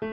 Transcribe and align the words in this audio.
Ya 0.00 0.08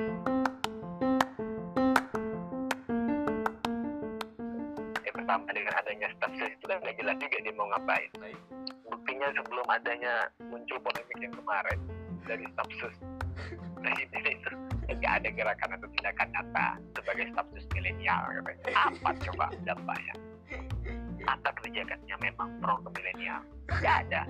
pertama 5.16 5.48
dengan 5.56 5.72
adanya 5.80 6.12
staff 6.12 6.36
itu 6.36 6.66
kan 6.68 6.84
nggak 6.84 7.00
jelas 7.00 7.16
juga 7.16 7.38
dia 7.40 7.56
mau 7.56 7.72
ngapain. 7.72 8.12
Nah, 8.20 8.36
Buktinya 8.84 9.32
sebelum 9.32 9.64
adanya 9.72 10.28
muncul 10.44 10.76
polemik 10.84 11.16
yang 11.24 11.32
kemarin 11.32 11.80
dari 12.28 12.44
staff 12.52 12.68
sus 12.84 13.00
presiden 13.80 14.28
itu 14.28 14.52
nggak 14.92 15.24
ada 15.24 15.30
gerakan 15.32 15.80
atau 15.80 15.88
tindakan 15.96 16.28
nyata 16.36 16.68
sebagai 17.00 17.32
staff 17.32 17.48
milenial 17.72 18.28
katanya. 18.44 18.92
Apa 18.92 19.10
coba 19.24 19.46
dampaknya? 19.64 20.16
Apa 21.32 21.50
kebijakannya 21.64 22.16
memang 22.20 22.60
pro 22.60 22.76
ke 22.84 22.92
milenial? 22.92 23.40
Nggak 23.72 23.96
ada. 24.12 24.28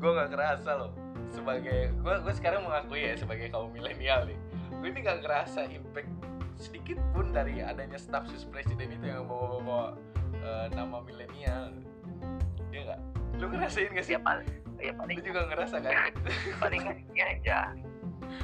gue 0.00 0.08
nggak 0.08 0.34
kerasa 0.34 0.72
loh 0.80 1.01
sebagai 1.32 1.90
gue 1.96 2.14
gue 2.22 2.34
sekarang 2.36 2.68
mengakui 2.68 3.08
ya 3.08 3.16
sebagai 3.16 3.48
kaum 3.48 3.72
milenial 3.72 4.28
nih. 4.28 4.38
Gue 4.78 4.92
ini 4.92 5.00
nggak 5.00 5.24
ngerasa 5.24 5.66
impact 5.72 6.12
sedikit 6.60 7.00
pun 7.10 7.34
dari 7.34 7.64
adanya 7.64 7.98
staff 7.98 8.28
sus 8.30 8.46
presiden 8.46 8.92
itu 8.92 9.08
yang 9.08 9.26
bawa 9.26 9.58
bawa 9.64 9.86
nama 10.70 11.02
milenial. 11.02 11.72
Dia 12.70 12.80
nggak? 12.86 13.00
Lu 13.40 13.48
ngerasain 13.48 13.90
gak 13.90 14.04
sih? 14.04 14.14
Ya 14.14 14.20
paling, 14.20 14.48
ya 14.78 14.92
paling 14.94 15.16
lu 15.18 15.24
juga 15.24 15.40
ngerasa 15.48 15.76
kan 15.80 16.12
paling 16.62 16.82
ini 17.10 17.20
aja. 17.20 17.72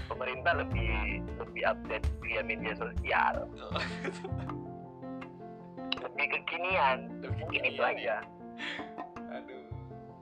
Pemerintah 0.08 0.52
lebih 0.60 1.24
lebih 1.40 1.62
update 1.64 2.04
via 2.20 2.44
media 2.44 2.76
sosial, 2.76 3.48
lebih 6.04 6.26
kekinian. 6.28 7.08
Mungkin 7.24 7.62
itu 7.64 7.80
aja. 7.80 8.20
aduh 9.28 9.64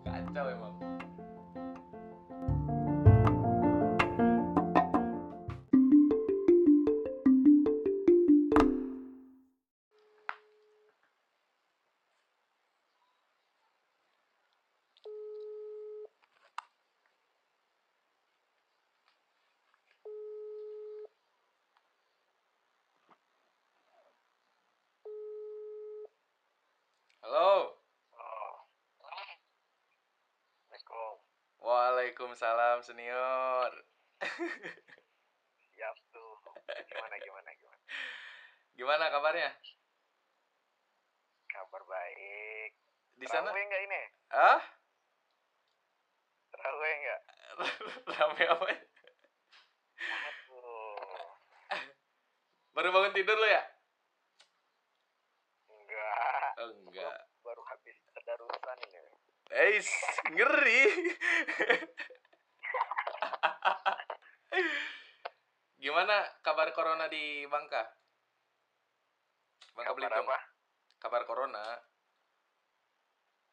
kacau 0.05 0.45
emang 0.51 0.75
Waalaikumsalam 32.77 32.85
senior 32.85 33.73
Siap 35.73 35.97
tuh. 36.13 36.37
Gimana 36.93 37.17
gimana 37.17 37.51
gimana? 37.57 37.83
gimana 38.77 39.05
kabarnya 39.09 39.49
Kabar 41.49 41.83
baik. 41.89 42.77
di 43.17 43.25
sana 43.33 43.49
Terawih 43.49 43.65
nggak 43.65 43.83
ini? 43.89 44.03
ah 44.37 44.61
Terawih 46.53 46.93
nggak? 47.01 47.21
rame 48.13 48.45
apa 48.45 48.67
ya? 48.69 48.79
Aduh. 50.29 51.01
baru 52.77 52.89
bangun 52.93 53.17
tidur 53.17 53.41
lo 53.41 53.49
ya 53.49 53.63
Enggak. 55.73 56.53
oh, 56.61 56.71
enggak 56.85 57.17
Baru 57.41 57.63
habis 57.73 57.97
tadarusan 58.13 58.79
ini. 58.85 59.01
Eis, 59.55 59.89
ngeri. 60.35 60.83
Gimana 65.87 66.19
kabar 66.43 66.75
corona 66.75 67.07
di 67.07 67.47
Bangka? 67.47 67.87
Bangka 69.71 69.87
Kabar 69.87 69.95
Belitung. 69.95 70.27
apa? 70.27 70.39
Kabar 70.99 71.23
corona. 71.23 71.63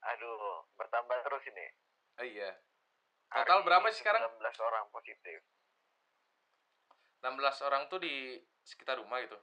Aduh, 0.02 0.66
bertambah 0.74 1.14
terus 1.30 1.46
ini. 1.54 1.68
Oh 2.18 2.26
iya. 2.26 2.58
Total 3.30 3.62
Hari 3.62 3.66
berapa 3.70 3.86
sih 3.94 4.02
sekarang? 4.02 4.26
19 4.26 4.50
orang 4.66 4.90
positif. 4.90 5.46
16 7.22 7.38
orang 7.70 7.86
tuh 7.94 8.02
di 8.02 8.42
sekitar 8.66 8.98
rumah 8.98 9.22
gitu. 9.22 9.38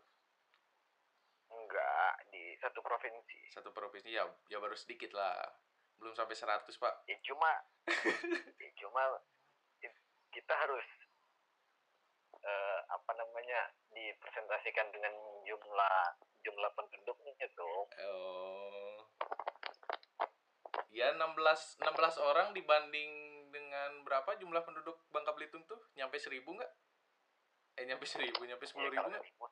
Enggak, 1.47 2.27
di 2.34 2.59
satu 2.59 2.83
provinsi. 2.83 3.55
Satu 3.55 3.71
provinsi 3.71 4.19
ya 4.19 4.27
ya 4.50 4.59
baru 4.59 4.75
sedikit 4.75 5.15
lah. 5.15 5.39
Belum 6.03 6.11
sampai 6.19 6.34
100, 6.34 6.67
Pak. 6.67 7.06
Ya 7.06 7.15
cuma 7.23 7.55
ya 8.67 8.71
cuma 8.83 9.03
kita 10.34 10.55
harus 10.59 11.00
eh, 12.41 12.78
apa 12.87 13.11
namanya 13.15 13.61
dipresentasikan 13.91 14.89
dengan 14.91 15.12
jumlah 15.45 15.97
jumlah 16.41 16.71
penduduknya 16.73 17.47
tuh. 17.53 17.84
Oh. 17.87 18.97
Ya 20.91 21.15
16 21.15 21.79
16 21.79 22.19
orang 22.19 22.50
dibanding 22.50 23.11
dengan 23.50 24.03
berapa 24.03 24.34
jumlah 24.37 24.62
penduduk 24.62 24.99
Bangka 25.11 25.33
Belitung 25.37 25.62
tuh? 25.67 25.79
Nyampe 25.95 26.19
1000 26.19 26.43
nggak? 26.43 26.73
Eh 27.79 27.84
nyampe 27.87 28.05
1000, 28.05 28.34
nyampe 28.43 28.67
10 28.67 28.83
Ya, 28.83 28.91
ribu 28.91 28.97
kalau 28.99 29.11
nggak? 29.11 29.23
seribu, 29.23 29.45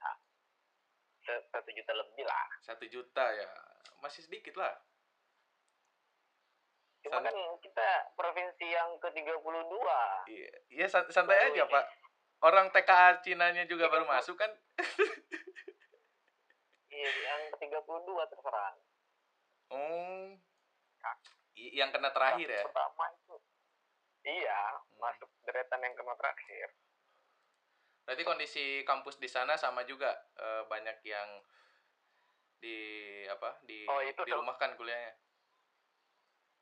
satu 1.53 1.71
juta 1.71 1.93
lebih 1.93 2.25
lah. 2.25 2.47
Satu 2.65 2.85
juta 2.89 3.25
ya, 3.33 3.49
masih 4.01 4.25
sedikit 4.25 4.57
lah. 4.57 4.73
Cuma 7.05 7.21
San- 7.21 7.27
kan 7.31 7.37
kita 7.63 7.89
provinsi 8.17 8.67
yang 8.67 8.97
ke-32. 8.99 9.77
Iya, 10.27 10.51
iya 10.69 10.87
san- 10.89 11.09
santai 11.13 11.53
aja 11.53 11.63
ini. 11.63 11.71
pak. 11.71 11.85
Orang 12.39 12.71
TKA 12.71 13.19
Cinanya 13.21 13.67
juga 13.67 13.91
baru 13.91 14.07
puluh. 14.07 14.15
masuk 14.15 14.37
kan? 14.39 14.51
Iya, 16.89 17.11
yang 17.11 17.43
ke-32 17.53 18.09
terserang. 18.27 18.77
Oh, 19.69 20.33
I- 21.53 21.75
yang 21.75 21.91
kena 21.91 22.09
terakhir 22.09 22.49
ya? 22.49 22.63
Pertama 22.65 23.05
itu. 23.13 23.35
Iya, 24.25 24.59
Hmm. 24.73 24.97
masuk 24.97 25.29
deretan 25.43 25.83
yang 25.83 25.95
kena 25.95 26.15
terakhir. 26.15 26.69
Berarti 28.03 28.23
kondisi 28.25 28.65
kampus 28.83 29.19
di 29.19 29.29
sana 29.29 29.55
sama 29.55 29.85
juga 29.85 30.09
eh, 30.35 30.63
banyak 30.65 31.05
yang 31.05 31.29
di 32.59 32.79
apa 33.29 33.61
di 33.63 33.85
Oh, 33.85 34.01
itu 34.01 34.19
di 34.19 34.33
tuh. 34.33 34.39
rumah 34.41 34.57
kan 34.57 34.75
kuliahnya 34.75 35.13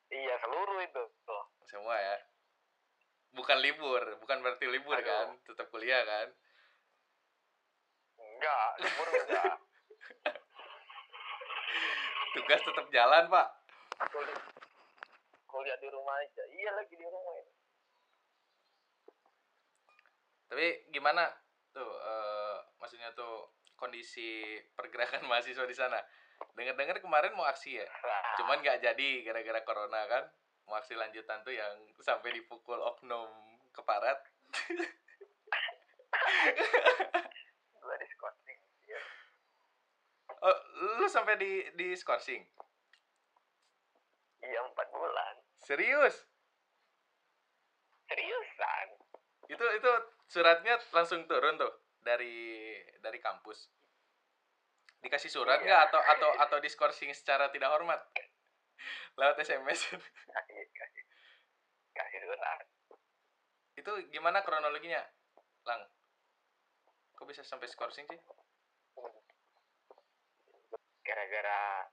Iya, 0.09 0.35
seluruh 0.39 0.79
itu. 0.81 1.03
Tuh. 1.23 1.45
semua 1.65 1.97
ya. 1.97 2.17
Bukan 3.35 3.59
libur, 3.61 4.03
bukan 4.23 4.39
berarti 4.45 4.67
libur 4.71 4.97
Aduh. 4.97 5.07
kan, 5.07 5.29
tetap 5.45 5.67
kuliah 5.73 6.03
kan? 6.07 6.29
Enggak, 8.17 8.71
libur 8.85 9.09
enggak. 9.13 9.55
Tugas 12.37 12.61
tetap 12.61 12.87
jalan 12.93 13.25
pak. 13.33 13.49
kuliah, 14.13 14.41
kuliah 15.49 15.77
di 15.81 15.89
rumah 15.89 16.21
aja 16.21 16.45
iya 16.53 16.69
lagi 16.77 16.93
di 16.93 17.07
rumah 17.09 17.33
ini 17.41 17.53
Tapi 20.53 20.67
gimana 20.93 21.25
tuh 21.73 21.89
eh, 21.97 22.57
maksudnya 22.77 23.09
tuh 23.17 23.57
kondisi 23.77 24.57
pergerakan 24.77 25.25
mahasiswa 25.31 25.65
di 25.65 25.77
sana? 25.77 26.01
Dengar-dengar 26.53 27.01
kemarin 27.01 27.33
mau 27.33 27.49
aksi 27.49 27.81
ya? 27.81 27.87
Cuman 28.37 28.61
nggak 28.61 28.85
jadi 28.85 29.09
gara-gara 29.25 29.61
corona 29.65 30.05
kan. 30.09 30.25
Mau 30.67 30.75
aksi 30.75 30.99
lanjutan 30.99 31.41
tuh 31.47 31.55
yang 31.55 31.75
sampai 32.03 32.35
dipukul 32.35 32.79
oknum 32.83 33.31
keparat. 33.71 34.19
gua 37.83 37.97
diskorsing 38.03 38.59
iya. 38.85 39.01
Oh, 40.43 40.57
lu 40.99 41.07
sampai 41.07 41.39
di 41.39 41.53
di 41.79 41.95
skorsing? 41.95 42.43
iya 44.43 44.61
empat 44.63 44.87
bulan 44.91 45.35
Serius? 45.59 46.27
seriusan 48.07 48.89
Itu 49.47 49.67
itu 49.75 49.93
suratnya 50.27 50.79
langsung 50.91 51.27
turun 51.31 51.55
tuh 51.59 51.71
dari 52.03 52.75
dari 52.99 53.19
kampus. 53.23 53.71
Dikasih 55.03 55.31
surat 55.31 55.63
Iya. 55.63 55.67
nggak 55.67 55.83
atau 55.91 56.01
atau 56.03 56.31
atau 56.43 56.59
diskorsing 56.59 57.15
secara 57.15 57.51
tidak 57.55 57.71
hormat? 57.71 58.03
Lewat 59.17 59.37
SMS. 59.41 59.81
kasih 61.97 62.21
itu 63.77 63.93
gimana 64.13 64.41
kronologinya? 64.45 65.01
Lang. 65.65 65.81
Kok 67.17 67.25
bisa 67.29 67.41
sampai 67.41 67.69
skorsing 67.69 68.05
sih? 68.09 68.21
gara-gara 71.07 71.87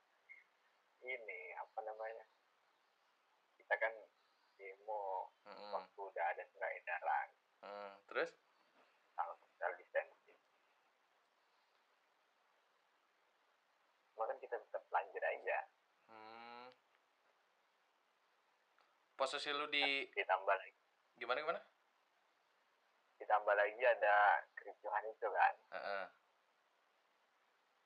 ini 1.05 1.53
apa 1.53 1.79
namanya 1.85 2.25
kita 3.53 3.77
kan 3.77 3.93
demo 4.57 5.29
Mm-mm. 5.45 5.69
waktu 5.69 5.99
udah 6.01 6.25
ada 6.33 6.43
surat 6.49 6.73
edaran 6.73 7.29
Hmm, 7.63 7.93
Terus? 8.11 8.33
soal 9.15 9.37
social 9.39 9.71
distancing 9.79 10.35
Cuma 14.11 14.27
kan 14.27 14.37
kita 14.41 14.57
tetap 14.57 14.83
lanjut 14.89 15.23
aja 15.23 15.57
Hmm. 16.09 16.67
Posisi 19.23 19.55
lu 19.55 19.71
di 19.71 20.03
ditambah 20.11 20.51
lagi. 20.51 20.75
Gimana 21.15 21.39
gimana? 21.39 21.61
ditambah 23.23 23.55
lagi 23.55 23.79
ada 23.79 24.43
kericuhan 24.51 24.99
itu 25.07 25.27
kan. 25.31 25.55
Heeh. 25.79 26.05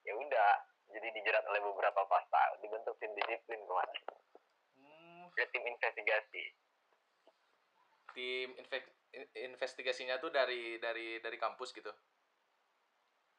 ya 0.02 0.18
udah 0.18 0.52
jadi 0.98 1.14
dijerat 1.14 1.46
oleh 1.46 1.62
beberapa 1.62 2.10
pasal 2.10 2.58
dibentuk 2.58 2.98
tim 2.98 3.14
disiplin 3.14 3.62
kemarin. 3.70 4.02
Hmm, 4.82 5.30
ya 5.38 5.46
tim 5.54 5.62
investigasi. 5.62 6.44
Tim 8.18 8.58
inve- 8.58 8.94
in- 9.14 9.54
investigasinya 9.54 10.18
tuh 10.18 10.34
dari 10.34 10.82
dari 10.82 11.22
dari 11.22 11.38
kampus 11.38 11.70
gitu? 11.70 11.94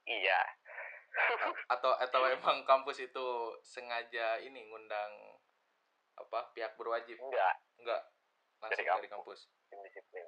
Iya. 0.07 0.41
A- 1.19 1.59
atau 1.75 1.99
atau 1.99 2.23
emang 2.31 2.63
kampus 2.63 3.03
itu 3.03 3.59
sengaja 3.67 4.39
ini 4.39 4.71
ngundang 4.71 5.28
apa 6.19 6.51
pihak 6.53 6.75
berwajib? 6.75 7.17
Enggak. 7.17 7.55
Enggak? 7.77 8.03
Langsung 8.59 8.75
Dari 8.77 8.91
dari 8.99 9.09
kampus. 9.09 9.41
disiplin. 9.69 10.25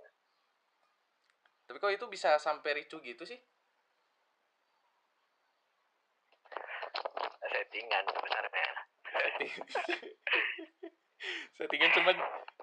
Tapi 1.65 1.77
kok 1.77 1.93
itu 1.93 2.07
bisa 2.07 2.35
sampai 2.37 2.71
ricu 2.77 2.99
gitu 2.99 3.23
sih? 3.23 3.39
Settingan 7.43 8.05
sebenarnya. 8.07 8.69
Setting- 9.05 9.67
settingan 11.57 11.91
cuman 11.93 12.17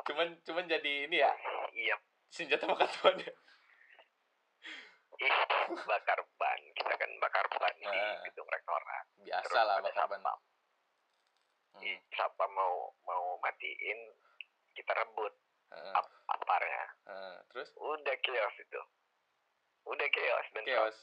cuman 0.03 0.27
cuman 0.41 0.65
jadi 0.65 0.91
ini 1.06 1.18
ya? 1.18 1.31
Iya. 1.71 1.95
Senjata 2.27 2.65
makan 2.65 2.88
tuan 2.89 3.15
ya? 3.18 3.33
Ih 5.18 5.33
bakar 5.83 6.19
ban. 6.38 6.59
Kita 6.74 6.94
kan 6.94 7.09
bakar 7.18 7.45
ban 7.51 7.74
di 7.75 7.85
Ah. 7.85 8.21
gedung 8.24 8.47
rektorat. 8.47 9.06
Biasa 9.18 9.59
lah 9.59 9.75
bakar 9.79 10.06
ban. 10.06 10.19
satpam. 10.19 10.39
Hmm, 11.77 12.00
satpam 12.09 12.51
mau 12.57 12.89
mau 13.06 13.38
matiin 13.38 14.00
kita 14.74 14.91
rebut 14.97 15.33
heeh, 15.74 15.94
ap 15.94 16.07
aparnya. 16.25 16.83
Heeh. 17.06 17.38
terus? 17.53 17.69
Udah 17.77 18.15
chaos 18.21 18.56
itu. 18.57 18.81
Udah 19.85 20.07
chaos 20.09 20.47
bentrok. 20.53 20.74
chaos. 20.74 20.97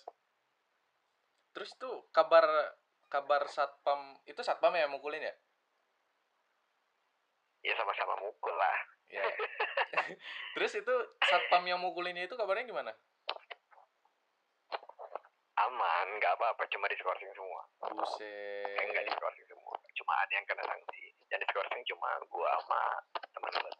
terus. 1.54 1.70
Tuh 1.78 2.06
kabar 2.10 2.46
kabar 3.06 3.46
satpam 3.46 4.18
itu 4.26 4.42
satpam 4.42 4.74
ya 4.74 4.86
yang 4.86 4.92
mukulin 4.94 5.22
ya? 5.22 5.34
Ya 7.64 7.74
sama-sama 7.78 8.18
mukul 8.18 8.54
lah. 8.54 8.78
Ya 9.08 9.22
terus 10.58 10.74
itu 10.74 10.94
satpam 11.22 11.62
yang 11.70 11.78
mukulinnya 11.78 12.26
itu 12.26 12.34
kabarnya 12.34 12.66
gimana? 12.66 12.92
Aman 15.54 16.06
nggak 16.18 16.34
apa-apa 16.34 16.66
cuma 16.66 16.90
diskorsing 16.90 17.30
semua. 17.30 17.62
Buset. 17.94 18.66
Eh, 18.74 18.84
nggak 18.90 19.06
diskorsing 19.06 19.46
semua 19.46 19.63
cuma 19.94 20.12
ada 20.18 20.32
yang 20.32 20.44
kena 20.44 20.62
sanksi 20.62 21.02
yang 21.30 21.38
diskorsing 21.38 21.82
cuma 21.86 22.08
gua 22.26 22.50
sama 22.60 22.82
teman 23.30 23.52
gua. 23.54 23.72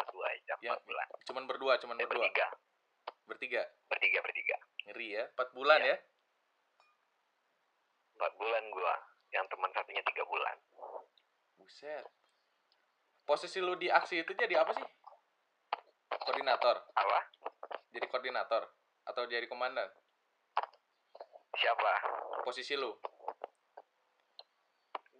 Berdua 0.00 0.26
aja 0.28 0.54
Ya, 0.60 0.72
empat 0.72 0.82
bulan. 0.82 1.06
cuman 1.24 1.42
berdua 1.46 1.72
cuman 1.78 1.96
eh, 1.96 2.06
berdua. 2.06 2.26
bertiga. 2.26 2.46
Bertiga? 3.26 3.62
Bertiga 3.86 4.18
bertiga. 4.22 4.56
Ngeri 4.86 5.08
ya 5.12 5.24
empat 5.28 5.48
bulan 5.52 5.78
Iya. 5.80 5.94
ya? 5.94 5.96
Empat 8.16 8.32
bulan 8.36 8.64
gua 8.70 8.94
yang 9.30 9.44
teman 9.46 9.70
satunya 9.70 10.02
tiga 10.02 10.24
bulan. 10.26 10.56
Buset. 11.56 12.04
Posisi 13.22 13.62
lu 13.62 13.78
di 13.78 13.86
aksi 13.86 14.20
itu 14.20 14.32
jadi 14.34 14.58
apa 14.58 14.74
sih? 14.74 14.86
Koordinator? 16.10 16.76
Apa? 16.92 17.18
Jadi 17.90 18.06
koordinator 18.10 18.62
atau 19.06 19.22
jadi 19.24 19.46
komandan? 19.46 19.86
Siapa? 21.54 21.92
Posisi 22.42 22.74
lu 22.74 22.90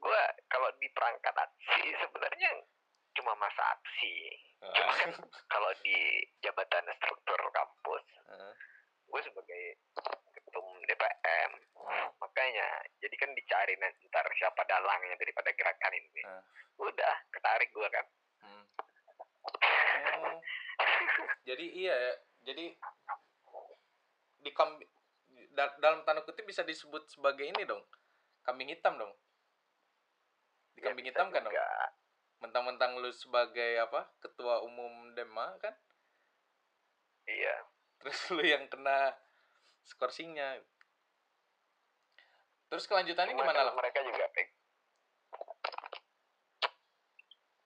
gua 0.01 0.23
kalau 0.49 0.69
di 0.77 0.89
perangkat 0.91 1.35
aksi 1.35 1.79
sebenarnya 2.03 2.51
cuma 3.13 3.37
masa 3.37 3.63
aksi 3.71 4.15
cuma 4.61 4.93
kan 4.95 5.11
kalau 5.47 5.71
di 5.81 5.97
jabatan 6.41 6.87
struktur 6.95 7.41
kampus 7.51 8.05
Heeh. 8.27 8.55
gue 9.07 9.21
sebagai 9.23 9.63
ketum 10.33 10.67
DPM 10.85 11.51
makanya 12.17 12.67
jadi 12.97 13.15
kan 13.17 13.31
dicari 13.35 13.75
nanti 13.77 14.07
ntar 14.07 14.23
siapa 14.33 14.63
dalangnya 14.65 15.17
daripada 15.17 15.51
gerakan 15.51 15.93
ini 15.93 16.23
Ah. 16.23 16.43
udah 16.79 17.15
ketarik 17.31 17.71
gue 17.71 17.89
kan 17.89 18.07
Hmm. 18.41 18.65
Oh. 20.25 20.41
jadi 21.43 21.67
iya 21.67 21.93
ya 21.93 22.15
jadi 22.43 22.65
di 24.41 24.51
da- 25.51 25.77
dalam 25.77 26.01
tanda 26.05 26.23
kutip 26.23 26.47
bisa 26.47 26.63
disebut 26.63 27.05
sebagai 27.07 27.45
ini 27.45 27.67
dong 27.67 27.85
kambing 28.43 28.71
hitam 28.71 28.97
dong 28.97 29.13
di 30.81 30.89
Ya, 30.89 30.97
kambing 30.97 31.05
bisa 31.05 31.13
hitam 31.13 31.29
kan 31.29 31.45
dong 31.45 31.55
mentang-mentang 32.41 32.97
lu 32.97 33.13
sebagai 33.13 33.77
apa 33.85 34.09
ketua 34.25 34.65
umum 34.65 35.13
Dema 35.13 35.53
kan? 35.61 35.77
Iya. 37.29 37.53
Terus 38.01 38.17
lu 38.33 38.41
yang 38.41 38.65
kena 38.73 39.13
skorsingnya. 39.85 40.65
Terus 42.73 42.89
kelanjutannya 42.89 43.37
Cuma 43.37 43.45
gimana 43.45 43.69
lah 43.69 43.75
mereka 43.77 44.01
juga 44.01 44.25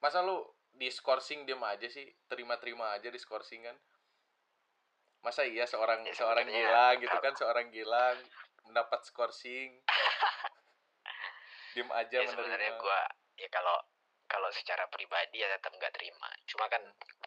masa 0.03 0.21
lu 0.21 0.43
di 0.75 0.91
skorsing 0.91 1.47
diem 1.47 1.63
aja 1.63 1.87
sih? 1.87 2.11
Terima-terima 2.27 2.93
aja 2.93 3.09
di 3.09 3.17
skorsing 3.17 3.63
kan? 3.65 3.77
Masa 5.23 5.47
iya 5.47 5.65
seorang 5.65 6.03
Ya, 6.05 6.13
seorang 6.13 6.45
gila 6.51 6.99
gitu 6.99 7.09
kalau- 7.09 7.25
kan? 7.25 7.35
Seorang 7.39 7.67
gila 7.71 8.05
mendapat 8.67 9.01
skorsing 9.07 9.81
diem 11.75 11.91
aja 11.91 12.17
ya 12.23 12.29
sebenarnya 12.31 12.73
gue 12.79 13.01
ya 13.43 13.49
kalau 13.51 13.77
kalau 14.31 14.49
secara 14.51 14.89
pribadi 14.89 15.43
ya 15.45 15.51
tetap 15.53 15.75
nggak 15.77 15.95
terima. 15.95 16.31
Cuma 16.49 16.67
kan 16.67 16.81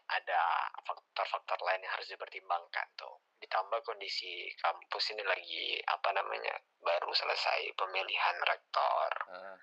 ada 0.07 0.41
faktor-faktor 0.81 1.59
lain 1.63 1.85
yang 1.85 1.93
harus 1.93 2.09
dipertimbangkan 2.09 2.87
tuh. 2.97 3.21
Ditambah 3.37 3.79
kondisi 3.85 4.49
kampus 4.57 5.13
ini 5.13 5.23
lagi 5.23 5.77
apa 5.85 6.09
namanya 6.15 6.57
baru 6.81 7.11
selesai 7.13 7.75
pemilihan 7.77 8.37
rektor. 8.43 9.11
Eh, 9.29 9.57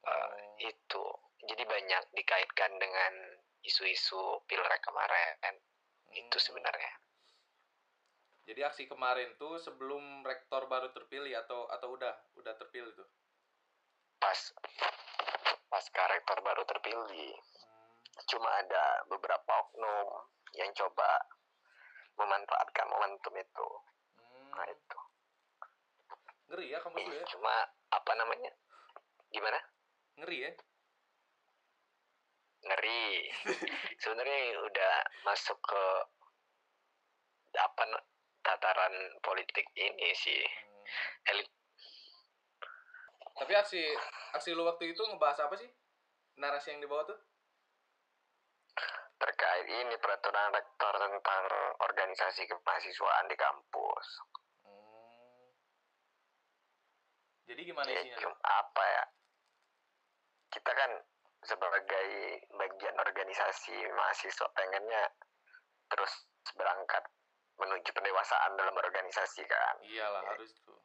Oh, 0.00 0.32
itu. 0.56 1.04
Jadi 1.44 1.62
banyak 1.68 2.16
dikaitkan 2.16 2.72
dengan 2.80 3.36
isu-isu 3.60 4.40
pilrek 4.48 4.80
kemarin. 4.80 5.60
Itu 6.16 6.40
hmm. 6.40 6.46
sebenarnya 6.48 6.99
jadi 8.50 8.66
aksi 8.66 8.90
kemarin 8.90 9.30
tuh 9.38 9.62
sebelum 9.62 10.26
rektor 10.26 10.66
baru 10.66 10.90
terpilih 10.90 11.38
atau 11.46 11.70
atau 11.70 11.94
udah 11.94 12.10
udah 12.34 12.50
terpilih 12.58 12.90
tuh? 12.98 13.06
Pas 14.18 14.50
pasca 15.70 16.02
rektor 16.10 16.42
baru 16.42 16.66
terpilih. 16.66 17.30
Hmm. 17.30 18.26
cuma 18.26 18.50
ada 18.58 19.06
beberapa 19.06 19.52
oknum 19.54 20.26
yang 20.58 20.66
coba 20.74 21.30
memanfaatkan 22.18 22.90
momentum 22.90 23.38
itu. 23.38 23.68
Hmm. 24.18 24.50
nah 24.58 24.66
itu. 24.66 24.98
Ngeri 26.50 26.66
ya 26.74 26.78
kamu 26.82 26.96
tuh 27.06 27.14
ya? 27.14 27.24
Cuma 27.30 27.54
apa 27.94 28.12
namanya? 28.18 28.50
Gimana? 29.30 29.62
Ngeri 30.18 30.38
ya? 30.42 30.52
Ngeri. 32.66 33.30
Sebenarnya 34.02 34.58
udah 34.58 34.94
masuk 35.22 35.54
ke 35.62 35.82
apa 37.54 37.82
tataran 38.42 38.94
politik 39.20 39.66
ini 39.76 40.10
sih 40.16 40.42
Hmm. 40.90 41.30
elit 41.30 41.48
Tapi 43.40 43.52
aksi 43.56 43.80
aksi 44.36 44.52
lu 44.52 44.68
waktu 44.68 44.92
itu 44.92 45.00
ngebahas 45.00 45.48
apa 45.48 45.56
sih? 45.56 45.70
Narasi 46.36 46.76
yang 46.76 46.84
dibawa 46.84 47.08
tuh? 47.08 47.16
terkait 49.20 49.68
ini 49.68 49.94
peraturan 50.00 50.48
rektor 50.56 50.94
tentang 50.96 51.44
organisasi 51.84 52.48
kemahasiswaan 52.48 53.28
di 53.28 53.36
kampus 53.36 54.06
Hmm. 54.64 55.52
Jadi 57.44 57.60
gimana 57.68 57.88
ya, 57.88 58.00
isinya? 58.00 58.16
cuma 58.24 58.36
apa 58.40 58.84
ya 58.84 59.04
kita 60.56 60.72
kan 60.72 60.90
sebagai 61.44 62.08
bagian 62.52 62.96
organisasi 62.96 63.76
mahasiswa 63.92 64.46
pengennya 64.56 65.04
terus 65.92 66.12
berangkat 66.56 67.04
menuju 67.60 67.90
pendewasaan 67.92 68.56
dalam 68.56 68.72
organisasi 68.72 69.44
kan 69.44 69.76
Iyalah 69.84 70.24
harus 70.26 70.56
tuh. 70.60 70.80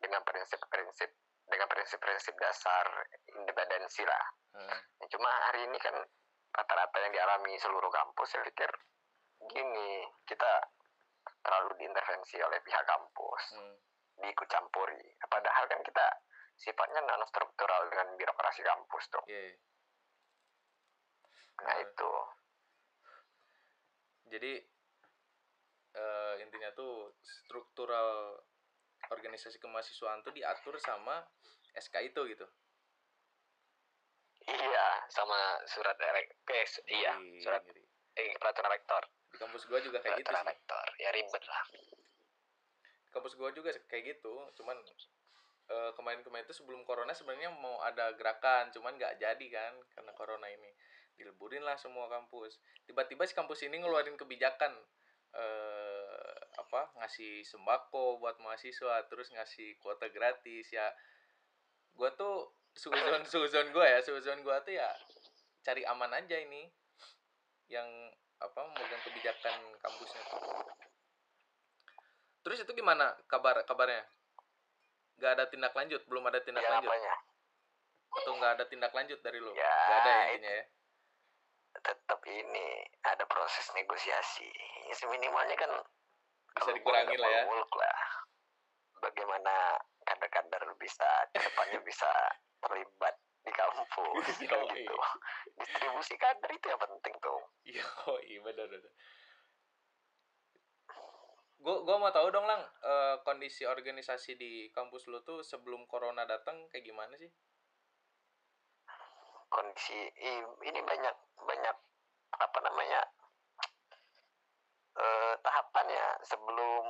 dengan 0.00 0.24
prinsip-prinsip 0.24 1.10
dengan 1.46 1.68
prinsip-prinsip 1.68 2.34
dasar 2.36 2.86
independensi 3.30 4.02
lah 4.02 4.24
Hmm. 4.56 4.72
Ya, 4.72 5.06
cuma 5.12 5.28
hari 5.28 5.68
ini 5.68 5.76
kan 5.76 5.92
rata-rata 6.48 6.96
yang 6.98 7.12
dialami 7.12 7.60
seluruh 7.60 7.92
kampus 7.92 8.32
saya 8.32 8.40
pikir 8.42 8.70
gini 9.52 10.00
kita 10.24 10.52
terlalu 11.44 11.76
diintervensi 11.76 12.40
oleh 12.40 12.56
pihak 12.64 12.80
kampus 12.82 13.42
Hmm. 13.52 13.76
diikut 14.16 14.48
campuri 14.48 14.96
padahal 15.22 15.68
kan 15.68 15.84
kita 15.84 16.06
sifatnya 16.56 17.04
non 17.04 17.20
struktural 17.28 17.84
dengan 17.92 18.16
birokrasi 18.16 18.64
kampus 18.64 19.04
tuh 19.12 19.20
Iya. 19.28 19.60
nah 21.58 21.74
Hmm. 21.74 21.84
itu 21.84 22.12
Jadi 24.26 24.52
eh, 25.96 26.34
intinya 26.44 26.70
tuh 26.76 27.16
struktural 27.24 28.36
organisasi 29.08 29.56
kemahasiswaan 29.62 30.20
tuh 30.20 30.34
diatur 30.34 30.76
sama 30.76 31.24
SK 31.76 32.12
itu 32.12 32.20
gitu. 32.32 32.46
iya 34.46 34.88
sama 35.10 35.58
surat 35.66 35.98
direk 35.98 36.30
eh, 36.54 36.66
iya 36.94 37.18
Ngeri, 37.18 37.42
surat 37.42 37.62
eh 38.16 38.32
peraturan 38.38 38.70
rektor. 38.72 39.02
Di 39.32 39.36
kampus 39.42 39.66
gua 39.66 39.82
juga 39.82 39.98
kayak 39.98 40.22
gitu 40.22 40.30
peraturan 40.30 40.46
sih. 40.46 40.52
rektor 40.54 40.86
ya 41.02 41.10
ribet 41.10 41.44
lah. 41.50 41.62
Kampus 43.10 43.32
gua 43.34 43.50
juga 43.50 43.70
kayak 43.90 44.04
gitu 44.16 44.34
cuman 44.54 44.76
eh, 45.66 45.90
kemarin-kemarin 45.98 46.46
itu 46.46 46.54
sebelum 46.62 46.86
corona 46.86 47.10
sebenarnya 47.10 47.50
mau 47.58 47.82
ada 47.82 48.14
gerakan 48.14 48.70
cuman 48.70 48.94
nggak 48.94 49.18
jadi 49.18 49.46
kan 49.50 49.74
karena 49.92 50.12
corona 50.14 50.46
ini. 50.46 50.70
Dileburin 51.18 51.64
lah 51.66 51.74
semua 51.80 52.06
kampus. 52.06 52.62
Tiba-tiba 52.86 53.26
si 53.26 53.34
kampus 53.34 53.66
ini 53.66 53.82
ngeluarin 53.82 54.14
kebijakan 54.14 54.72
eh 55.36 56.36
apa 56.56 56.80
ngasih 56.96 57.44
sembako 57.44 58.18
buat 58.18 58.40
mahasiswa 58.40 59.04
terus 59.06 59.28
ngasih 59.32 59.76
kuota 59.84 60.08
gratis 60.08 60.72
ya. 60.72 60.88
Gua 61.92 62.12
tuh 62.16 62.52
suzon 62.72 63.22
suzon 63.32 63.68
gua 63.72 63.86
ya 63.86 63.98
suzon 64.00 64.40
gua 64.40 64.60
tuh 64.64 64.76
ya 64.76 64.88
cari 65.60 65.84
aman 65.84 66.12
aja 66.16 66.36
ini 66.40 66.68
yang 67.68 67.86
apa 68.40 68.60
memegang 68.72 69.02
kebijakan 69.04 69.56
kampusnya 69.80 70.22
tuh. 70.32 70.40
Terus 72.46 72.62
itu 72.62 72.72
gimana 72.76 73.16
kabar 73.26 73.60
kabarnya? 73.66 74.06
Nggak 75.16 75.32
ada 75.40 75.44
tindak 75.48 75.72
lanjut? 75.72 76.00
Belum 76.06 76.24
ada 76.28 76.38
tindak 76.44 76.62
ya 76.62 76.70
lanjut? 76.78 76.90
apanya? 76.92 77.14
Atau 78.16 78.32
nggak 78.38 78.52
ada 78.60 78.64
tindak 78.68 78.92
lanjut 78.94 79.18
dari 79.20 79.38
lo 79.42 79.52
Ya, 79.52 79.66
nggak 79.66 79.98
ada 80.00 80.12
ya 80.12 80.26
intinya 80.36 80.54
ya 80.56 80.64
ini 82.30 82.66
ada 83.06 83.24
proses 83.30 83.70
negosiasi. 83.74 84.50
Ya, 84.90 84.94
seminimalnya 84.98 85.56
kan 85.58 85.72
bisa 86.56 86.72
boleh 86.82 87.16
lah 87.16 87.30
ya. 87.30 87.42
lah. 87.46 87.98
Bagaimana 89.02 89.76
kader-kader 90.06 90.62
bisa 90.78 91.06
ke 91.34 91.42
depannya 91.42 91.82
bisa 91.82 92.08
terlibat 92.62 93.14
di 93.46 93.52
kampus 93.54 94.26
kan 94.42 94.58
gitu 94.74 94.96
distribusi 95.54 96.14
kader 96.18 96.50
itu 96.50 96.66
yang 96.66 96.82
penting 96.82 97.14
tuh 97.22 97.40
iya 97.62 97.86
iya 98.26 98.38
benar 98.42 98.66
benar. 98.66 98.92
Gua 101.62 101.82
gua 101.82 101.96
mau 101.98 102.12
tahu 102.14 102.30
dong 102.30 102.46
lang 102.46 102.62
eh, 102.62 103.16
kondisi 103.26 103.66
organisasi 103.66 104.38
di 104.38 104.70
kampus 104.70 105.10
lu 105.10 105.18
tuh 105.26 105.42
sebelum 105.42 105.86
corona 105.90 106.22
datang 106.22 106.66
kayak 106.70 106.86
gimana 106.86 107.14
sih? 107.18 107.30
Kondisi 109.50 109.98
ini 110.62 110.80
banyak 110.82 111.16
banyak 111.42 111.76
apa 112.36 112.58
namanya 112.62 113.02
eh 114.96 115.34
tahapannya 115.44 116.06
sebelum 116.24 116.86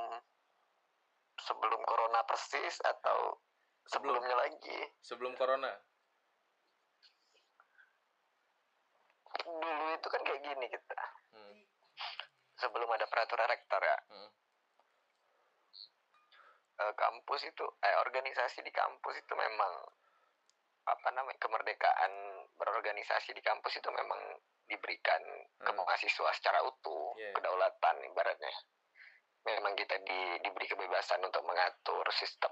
sebelum 1.43 1.81
corona 1.83 2.23
persis 2.23 2.79
atau 2.83 3.39
Sebelum. 3.87 4.19
sebelumnya 4.19 4.35
lagi 4.35 4.79
sebelum 4.99 5.31
corona 5.39 5.71
dulu 9.47 9.85
itu 9.95 10.07
kan 10.11 10.21
kayak 10.27 10.43
gini 10.43 10.65
kita 10.67 10.99
hmm. 11.31 11.59
sebelum 12.59 12.89
ada 12.91 13.07
peraturan 13.07 13.47
rektor 13.47 13.79
ya 13.79 13.97
Hmm. 14.11 14.31
eh, 16.83 16.93
kampus 16.99 17.41
itu 17.47 17.65
eh 17.79 17.95
organisasi 18.03 18.59
di 18.59 18.71
kampus 18.75 19.15
itu 19.23 19.33
memang 19.39 19.71
apa 20.87 21.07
namanya 21.15 21.39
kemerdekaan 21.39 22.36
berorganisasi 22.57 23.31
di 23.31 23.41
kampus 23.41 23.77
itu 23.77 23.89
memang 23.89 24.19
diberikan 24.67 25.21
ke 25.57 25.71
Hmm. 25.71 25.77
mahasiswa 25.79 26.29
secara 26.33 26.59
utuh 26.61 27.15
Iya. 27.15 27.31
kedaulatan 27.33 27.95
ibaratnya. 28.03 28.51
Memang 29.47 29.73
kita 29.73 29.95
di, 30.03 30.19
diberi 30.43 30.67
kebebasan 30.67 31.23
untuk 31.23 31.39
mengatur 31.41 32.03
sistem 32.11 32.51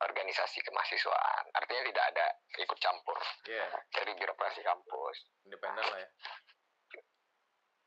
organisasi 0.00 0.60
kemahasiswaan. 0.60 1.44
Artinya 1.54 1.82
tidak 1.88 2.04
ada 2.12 2.26
ikut 2.58 2.78
campur 2.78 3.16
Iya, 3.48 3.66
dari 3.88 4.12
birokrasi 4.16 4.60
kampus. 4.60 5.16
Independen 5.48 5.84
lah 5.86 5.98
ya. 6.00 6.08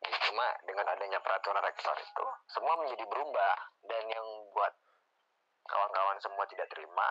Cuma 0.04 0.48
dengan 0.66 0.88
adanya 0.90 1.20
peraturan 1.22 1.64
rektor 1.64 1.96
itu 1.96 2.26
semua 2.50 2.74
menjadi 2.76 3.06
berubah. 3.06 3.56
Dan 3.84 4.04
yang 4.10 4.28
buat 4.52 4.74
kawan-kawan 5.64 6.18
semua 6.20 6.44
tidak 6.48 6.68
terima 6.70 7.08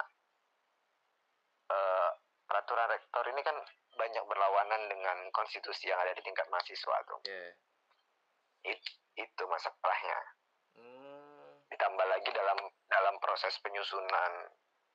peraturan 2.45 2.89
rektor 2.89 3.25
ini 3.29 3.41
kan 3.41 3.57
banyak 3.93 4.25
berlawanan 4.25 4.89
dengan 4.89 5.31
konstitusi 5.31 5.89
yang 5.89 6.01
ada 6.01 6.13
di 6.13 6.21
tingkat 6.21 6.49
mahasiswa 6.49 6.97
tuh 7.05 7.21
Iya. 7.25 7.53
It- 8.65 9.01
itu 9.13 9.43
masalahnya 9.45 10.19
Hmm. 10.73 11.69
ditambah 11.69 12.07
lagi 12.09 12.33
dalam 12.33 12.57
dalam 12.89 13.15
proses 13.21 13.53
penyusunan 13.61 14.49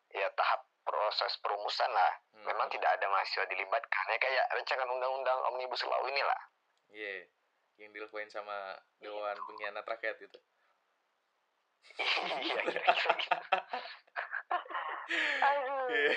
ya 0.09 0.25
tahap 0.33 0.65
proses 0.81 1.37
perumusan 1.37 1.89
lah 1.91 2.13
Hmm. 2.33 2.45
memang 2.45 2.67
tidak 2.69 2.97
ada 2.97 3.05
mahasiswa 3.07 3.45
dilibatkan 3.45 4.05
ya 4.09 4.17
kayak 4.17 4.45
rancangan 4.51 4.89
undang-undang 4.89 5.39
omnibus 5.45 5.83
law 5.83 6.01
inilah 6.03 6.41
Iya, 6.87 7.27
yang 7.77 7.91
dilakuin 7.91 8.31
sama 8.31 8.79
Dewan 8.97 9.37
Pengkhianat 9.37 9.83
Rakyat 9.83 10.17
itu. 10.17 10.39
iya 11.97 12.41
kira-kira 12.41 12.83
gitu. 12.87 13.37
Aduh. 15.43 16.11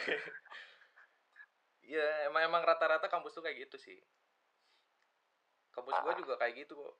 Iya, 1.90 2.30
emang 2.30 2.46
emang 2.46 2.62
rata-rata 2.62 3.10
kampus 3.10 3.34
tuh 3.34 3.42
kayak 3.42 3.66
gitu 3.66 3.74
sih. 3.74 3.98
Kampus 5.74 5.98
gua 6.06 6.14
juga 6.14 6.34
kayak 6.38 6.62
gitu 6.62 6.78
kok. 6.78 6.94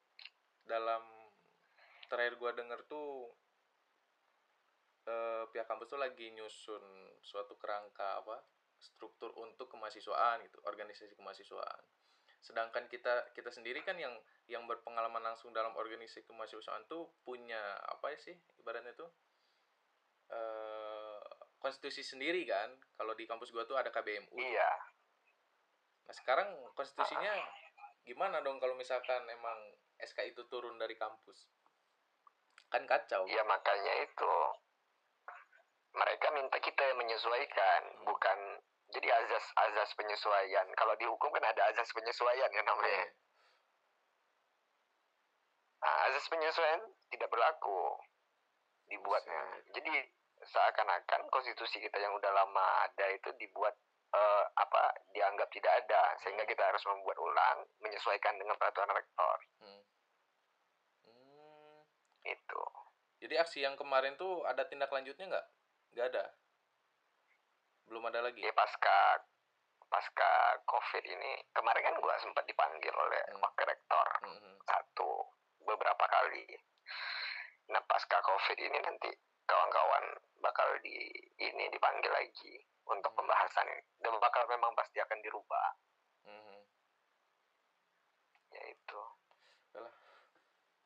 Dalam 0.66 1.30
terakhir 2.10 2.34
gua 2.42 2.50
denger 2.50 2.82
tuh 2.90 3.30
eh, 5.06 5.46
pihak 5.54 5.70
kampus 5.70 5.94
tuh 5.94 6.00
lagi 6.02 6.34
nyusun 6.34 6.82
suatu 7.22 7.54
kerangka 7.54 8.18
apa 8.18 8.42
struktur 8.82 9.30
untuk 9.38 9.70
kemahasiswaan 9.70 10.42
gitu, 10.42 10.58
organisasi 10.66 11.14
kemahasiswaan. 11.14 11.86
Sedangkan 12.42 12.90
kita 12.90 13.30
kita 13.30 13.54
sendiri 13.54 13.86
kan 13.86 13.94
yang 13.94 14.18
yang 14.50 14.66
berpengalaman 14.66 15.22
langsung 15.22 15.54
dalam 15.54 15.70
organisasi 15.78 16.26
kemahasiswaan 16.26 16.90
tuh 16.90 17.14
punya 17.22 17.78
apa 17.86 18.10
sih 18.18 18.34
ibaratnya 18.58 18.90
tuh 18.98 19.06
eh 20.34 20.89
konstitusi 21.60 22.02
sendiri 22.02 22.42
kan. 22.48 22.72
Kalau 22.96 23.12
di 23.14 23.28
kampus 23.28 23.52
gua 23.52 23.68
tuh 23.68 23.76
ada 23.76 23.92
KBMU. 23.92 24.34
iya 24.34 24.70
Nah 26.08 26.14
sekarang 26.16 26.48
konstitusinya 26.74 27.30
gimana 28.02 28.42
dong 28.42 28.58
kalau 28.58 28.74
misalkan 28.74 29.22
emang 29.30 29.58
SK 30.00 30.34
itu 30.34 30.42
turun 30.50 30.74
dari 30.80 30.96
kampus? 30.98 31.46
Kan 32.72 32.86
kacau. 32.86 33.26
ya 33.30 33.42
makanya 33.46 33.94
itu 34.02 34.34
mereka 35.90 36.30
minta 36.30 36.58
kita 36.62 36.82
yang 36.86 36.98
menyesuaikan 37.02 37.80
Hmm. 37.82 38.06
bukan 38.06 38.38
jadi 38.90 39.08
azas 39.10 39.44
azas 39.54 39.90
penyesuaian 39.94 40.66
kalau 40.74 40.94
di 40.98 41.06
hukum 41.06 41.30
kan 41.30 41.46
ada 41.46 41.62
azas 41.70 41.90
penyesuaian 41.94 42.50
ya 42.50 42.62
namanya 42.62 42.90
Iya. 42.90 43.06
nah, 45.82 45.96
azas 46.10 46.26
penyesuaian 46.30 46.82
tidak 47.10 47.30
berlaku 47.30 47.98
dibuatnya 48.86 49.42
jadi 49.74 50.10
seakan-akan 50.42 51.28
konstitusi 51.28 51.78
kita 51.78 51.96
yang 51.96 52.12
udah 52.12 52.32
lama 52.32 52.66
ada 52.84 53.06
itu 53.12 53.28
dibuat 53.36 53.76
eh, 54.10 54.44
apa 54.56 54.82
dianggap 55.12 55.46
tidak 55.52 55.70
ada 55.84 56.16
sehingga 56.18 56.42
Hmm. 56.42 56.50
kita 56.50 56.62
harus 56.66 56.82
membuat 56.82 57.18
ulang 57.18 57.58
menyesuaikan 57.78 58.34
dengan 58.36 58.56
peraturan 58.56 58.90
rektor 58.90 59.36
Hmm. 59.60 59.82
Hmm. 61.04 61.80
itu 62.24 62.62
Jadi 63.20 63.34
aksi 63.36 63.58
yang 63.60 63.76
kemarin 63.76 64.16
tuh 64.16 64.48
ada 64.48 64.64
tindak 64.64 64.88
lanjutnya 64.88 65.28
nggak? 65.28 65.46
Nggak 65.92 66.06
ada. 66.08 66.24
Belum 67.84 68.00
ada 68.08 68.24
lagi. 68.24 68.40
ya 68.40 68.48
pasca 68.50 69.20
pasca 69.86 70.32
covid 70.64 71.04
ini 71.04 71.42
kemarin 71.50 71.82
kan 71.84 71.96
gua 72.00 72.14
sempat 72.18 72.46
dipanggil 72.46 72.90
oleh 72.90 73.22
Hmm. 73.28 73.42
wakil 73.42 73.66
rektor 73.66 74.06
Hmm, 74.24 74.38
hmm. 74.38 74.56
satu 74.64 75.10
beberapa 75.60 76.04
kali 76.06 76.46
nah 77.68 77.82
pasca 77.86 78.18
covid 78.22 78.58
ini 78.58 78.78
nanti 78.80 79.10
kawan-kawan 79.50 80.04
bakal 80.38 80.68
di 80.86 81.10
ini 81.42 81.64
dipanggil 81.74 82.12
lagi 82.14 82.54
untuk 82.86 83.10
Hmm. 83.10 83.18
pembahasan 83.26 83.66
ini 83.66 83.82
dan 83.98 84.14
bakal 84.22 84.46
memang 84.46 84.70
pasti 84.78 85.02
akan 85.02 85.18
dirubah 85.18 85.68
Hmm, 86.22 86.38
hmm. 86.46 86.62
yaitu 88.54 89.00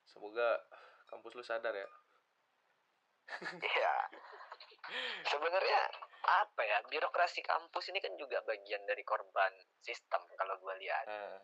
Semoga 0.05 0.63
kampus 1.11 1.35
lu 1.35 1.43
sadar 1.45 1.75
ya. 1.75 1.89
Iya. 3.75 3.95
Sebenarnya 5.27 5.81
apa 6.23 6.63
ya 6.63 6.79
birokrasi 6.87 7.43
kampus 7.43 7.91
ini 7.91 7.99
kan 7.99 8.15
juga 8.15 8.39
bagian 8.47 8.85
dari 8.87 9.03
korban 9.03 9.53
sistem 9.83 10.23
kalau 10.39 10.55
gue 10.57 10.75
lihat 10.81 11.05
Nah, 11.11 11.41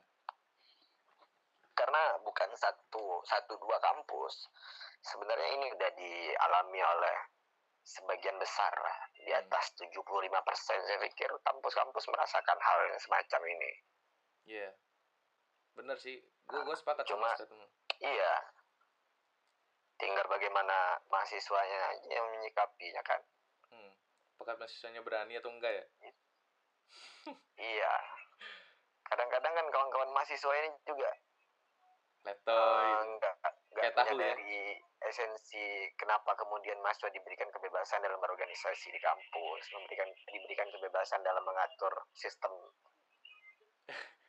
karena 1.75 2.21
bukan 2.21 2.53
satu 2.57 3.25
satu 3.25 3.57
dua 3.59 3.81
kampus 3.81 4.49
sebenarnya 5.03 5.49
ini 5.53 5.67
udah 5.71 5.91
dialami 5.93 6.81
oleh 6.81 7.17
sebagian 7.83 8.37
besar 8.37 8.71
lah 8.75 8.97
di 9.15 9.27
Hmm. 9.27 9.41
atas 9.41 9.73
75% 9.75 10.29
saya 10.79 10.99
pikir 11.01 11.29
kampus-kampus 11.41 12.05
merasakan 12.07 12.59
hal 12.59 12.79
yang 12.87 13.01
semacam 13.01 13.41
ini 13.49 13.73
iya. 14.47 14.69
Bener 15.71 15.95
sih. 15.97 16.19
Gue 16.45 16.61
gue 16.61 16.75
sepakat 16.75 17.07
Cuma- 17.07 17.31
sama 17.33 17.65
iya 17.99 18.33
tinggal 19.97 20.27
bagaimana 20.27 20.77
mahasiswanya 21.07 21.81
yang 22.07 22.27
menyikapinya 22.31 23.01
kan 23.03 23.21
Hmm. 23.69 23.93
Apakah 24.35 24.59
mahasiswanya 24.59 25.01
berani 25.01 25.37
atau 25.37 25.49
enggak 25.49 25.73
ya? 25.73 25.85
iya 27.57 27.95
kadang-kadang 29.05 29.53
kan 29.53 29.67
kawan-kawan 29.69 30.11
mahasiswa 30.11 30.53
ini 30.57 30.69
juga 30.83 31.11
Letoy. 32.21 32.85
Eh, 32.85 33.01
nggak 33.17 33.35
Kayak 33.71 33.93
punya 33.95 34.05
tahu 34.05 34.19
ya. 34.19 34.35
Esensi 35.01 35.65
kenapa 35.97 36.37
kemudian 36.37 36.77
mahasiswa 36.81 37.09
diberikan 37.09 37.49
kebebasan 37.49 38.01
dalam 38.01 38.21
berorganisasi 38.21 38.93
di 38.93 39.01
kampus, 39.01 39.63
memberikan 39.73 40.09
diberikan 40.29 40.69
kebebasan 40.69 41.21
dalam 41.21 41.41
mengatur 41.41 41.93
sistem 42.13 42.53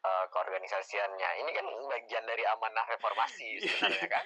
eh, 0.02 0.26
keorganisasiannya. 0.32 1.30
Ini 1.44 1.52
kan 1.52 1.66
bagian 1.88 2.24
dari 2.24 2.44
amanah 2.48 2.86
reformasi 2.88 3.48
sebenarnya 3.62 4.08
kan. 4.10 4.26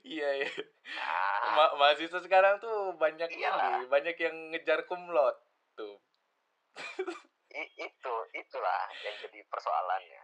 iya 0.00 0.30
iya 0.40 0.48
Nah, 0.96 1.52
Ma- 1.52 1.74
mahasiswa 1.76 2.24
sekarang 2.24 2.56
tuh 2.56 2.96
banyak 2.96 3.28
Iyalah. 3.28 3.84
ini 3.84 3.86
banyak 3.86 4.16
yang 4.16 4.36
ngejar 4.48 4.88
kumlot 4.88 5.36
tuh 5.76 6.00
i- 7.52 7.72
itu 7.76 8.14
itulah 8.32 8.82
yang 9.04 9.14
jadi 9.20 9.44
persoalannya. 9.44 10.22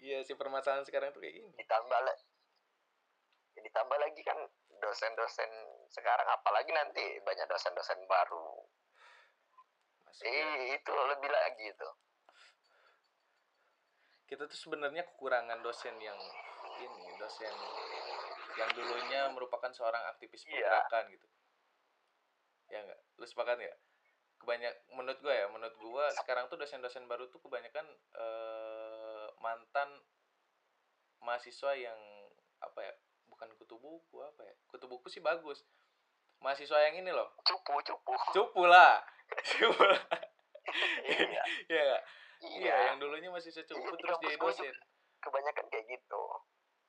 iya 0.00 0.24
sih 0.24 0.32
permasalahan 0.32 0.88
sekarang 0.88 1.12
tuh 1.12 1.20
kayak 1.20 1.36
gini 1.36 1.48
Ditambah 1.52 1.98
ditambah 3.56 3.98
lagi 3.98 4.20
kan 4.20 4.38
dosen-dosen 4.76 5.50
sekarang 5.88 6.28
apalagi 6.28 6.70
nanti 6.72 7.04
banyak 7.24 7.46
dosen-dosen 7.48 8.04
baru. 8.04 8.64
Masuk 10.04 10.24
ya. 10.24 10.32
Eh, 10.32 10.76
itu 10.76 10.92
lebih 10.92 11.30
lagi 11.30 11.66
itu. 11.72 11.88
kita 14.26 14.42
tuh 14.50 14.58
sebenarnya 14.58 15.06
kekurangan 15.06 15.62
dosen 15.62 15.94
yang 16.02 16.18
ini 16.82 17.14
dosen 17.14 17.54
yang 18.58 18.66
dulunya 18.74 19.30
merupakan 19.30 19.70
seorang 19.70 20.02
aktivis 20.10 20.42
Iya. 20.42 20.66
pergerakan 20.66 21.04
gitu 21.14 21.26
ya 22.66 22.78
enggak 22.82 23.00
lu 23.14 23.22
sepakat 23.22 23.54
nggak 23.62 23.78
kebanyak 24.42 24.74
menurut 24.90 25.18
gua 25.22 25.30
ya 25.30 25.46
menurut 25.46 25.76
gua 25.78 26.04
sekarang 26.10 26.50
tuh 26.50 26.58
dosen-dosen 26.58 27.06
baru 27.06 27.30
tuh 27.30 27.38
kebanyakan 27.38 27.86
eh, 28.18 29.26
mantan 29.38 29.94
mahasiswa 31.22 31.70
yang 31.78 31.98
apa 32.58 32.80
ya 32.82 32.94
bukan 33.36 33.52
kutu 33.60 33.76
buku 33.76 34.16
apa 34.18 34.42
ya 34.42 34.54
kutu 34.66 34.88
buku 34.88 35.06
sih 35.06 35.20
bagus 35.20 35.60
mahasiswa 36.40 36.80
yang 36.82 37.04
ini 37.04 37.12
loh 37.12 37.28
Cupu, 37.44 37.76
cupu. 37.84 38.12
cupu 38.32 38.62
lah 38.64 39.04
cupu 39.52 39.76
lah 39.76 40.00
iya. 41.04 41.42
ya 41.68 41.80
nggak? 41.84 42.02
Iya. 42.36 42.60
iya 42.60 42.76
yang 42.92 43.00
dulunya 43.00 43.28
mahasiswa 43.28 43.64
cupu 43.64 43.80
Iya, 43.82 43.96
terus 43.96 44.16
jadi 44.20 44.36
gua 44.36 44.52
dosen 44.52 44.74
Kebanyakan 45.16 45.64
kayak 45.68 45.84
gitu. 45.88 46.22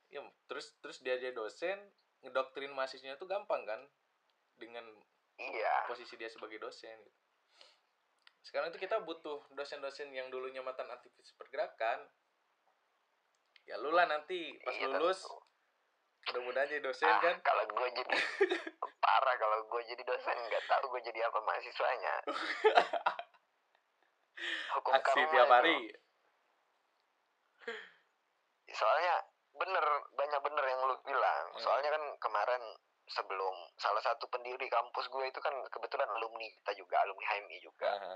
ya 0.07 0.19
terus 0.45 0.75
terus 0.79 0.97
dia 0.99 1.15
jadi 1.15 1.31
dosen 1.31 1.79
ngedoktrin 2.19 2.71
mahasiswanya 2.71 3.15
tuh 3.15 3.27
gampang 3.27 3.63
kan 3.63 3.79
dengan 4.55 4.83
Iya. 5.37 5.87
posisi 5.87 6.15
dia 6.15 6.27
sebagai 6.27 6.59
dosen 6.59 6.95
gitu. 6.99 7.19
sekarang 8.41 8.71
itu 8.71 8.79
kita 8.79 8.99
butuh 8.99 9.43
dosen-dosen 9.51 10.11
yang 10.11 10.27
dulunya 10.27 10.59
mantan 10.59 10.87
aktivis 10.87 11.31
pergerakan 11.35 12.07
ya 13.63 13.75
lu 13.77 13.91
lah 13.91 14.03
nanti 14.03 14.55
pas 14.59 14.71
Iya, 14.73 14.87
lulus 14.95 15.23
tentu. 15.23 15.39
Mudah-mudahan 16.27 16.67
jadi 16.67 16.83
dosen 16.83 17.07
Ah, 17.07 17.19
kan 17.23 17.35
kalau 17.39 17.63
gue 17.65 17.87
jadi 17.95 18.15
parah 19.03 19.35
kalau 19.39 19.57
gue 19.63 19.81
jadi 19.87 20.03
dosen 20.03 20.37
nggak 20.37 20.63
tahu 20.67 20.83
gue 20.91 21.01
jadi 21.07 21.19
apa 21.25 21.39
mahasiswanya. 21.41 22.13
Hukum 24.77 24.93
aksi 24.93 25.21
tiap 25.31 25.47
itu. 25.47 25.53
hari 25.53 25.77
Soalnya 28.67 29.15
bener 29.57 29.85
banyak 30.13 30.39
bener 30.43 30.65
yang 30.67 30.81
lu 30.85 30.95
bilang. 31.01 31.43
Hmm. 31.55 31.61
Soalnya 31.63 31.89
kan 31.89 32.03
kemarin 32.21 32.63
sebelum 33.07 33.55
salah 33.79 34.03
satu 34.03 34.27
pendiri 34.27 34.67
kampus 34.67 35.07
gue 35.07 35.25
itu 35.25 35.39
kan 35.39 35.55
kebetulan 35.71 36.11
alumni 36.11 36.45
kita 36.61 36.75
juga 36.75 37.01
alumni 37.01 37.25
HMI 37.25 37.57
juga. 37.63 37.89
Aha. 37.89 38.15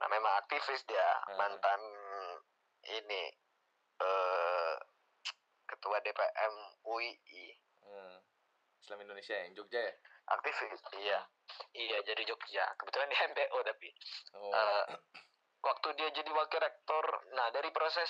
Nah 0.00 0.08
memang 0.08 0.32
aktivis 0.40 0.82
dia 0.88 1.08
Hmm. 1.28 1.36
mantan 1.36 1.80
ini 2.90 3.22
eh 4.00 4.74
ketua 5.70 6.02
DPM 6.02 6.54
UII 6.84 7.46
Hmm. 7.80 8.18
Islam 8.78 9.02
Indonesia 9.02 9.34
yang 9.34 9.50
Jogja 9.50 9.80
ya 9.82 9.94
aktivis 10.30 10.78
iya 11.00 11.18
iya 11.74 11.98
jadi 12.06 12.22
Jogja 12.22 12.64
kebetulan 12.78 13.10
di 13.10 13.16
MPO 13.34 13.58
tapi 13.66 13.88
oh. 14.38 14.52
Eh, 14.54 14.84
waktu 15.60 15.88
dia 15.98 16.08
jadi 16.14 16.30
wakil 16.30 16.60
rektor 16.60 17.04
nah 17.34 17.50
dari 17.50 17.68
proses 17.74 18.08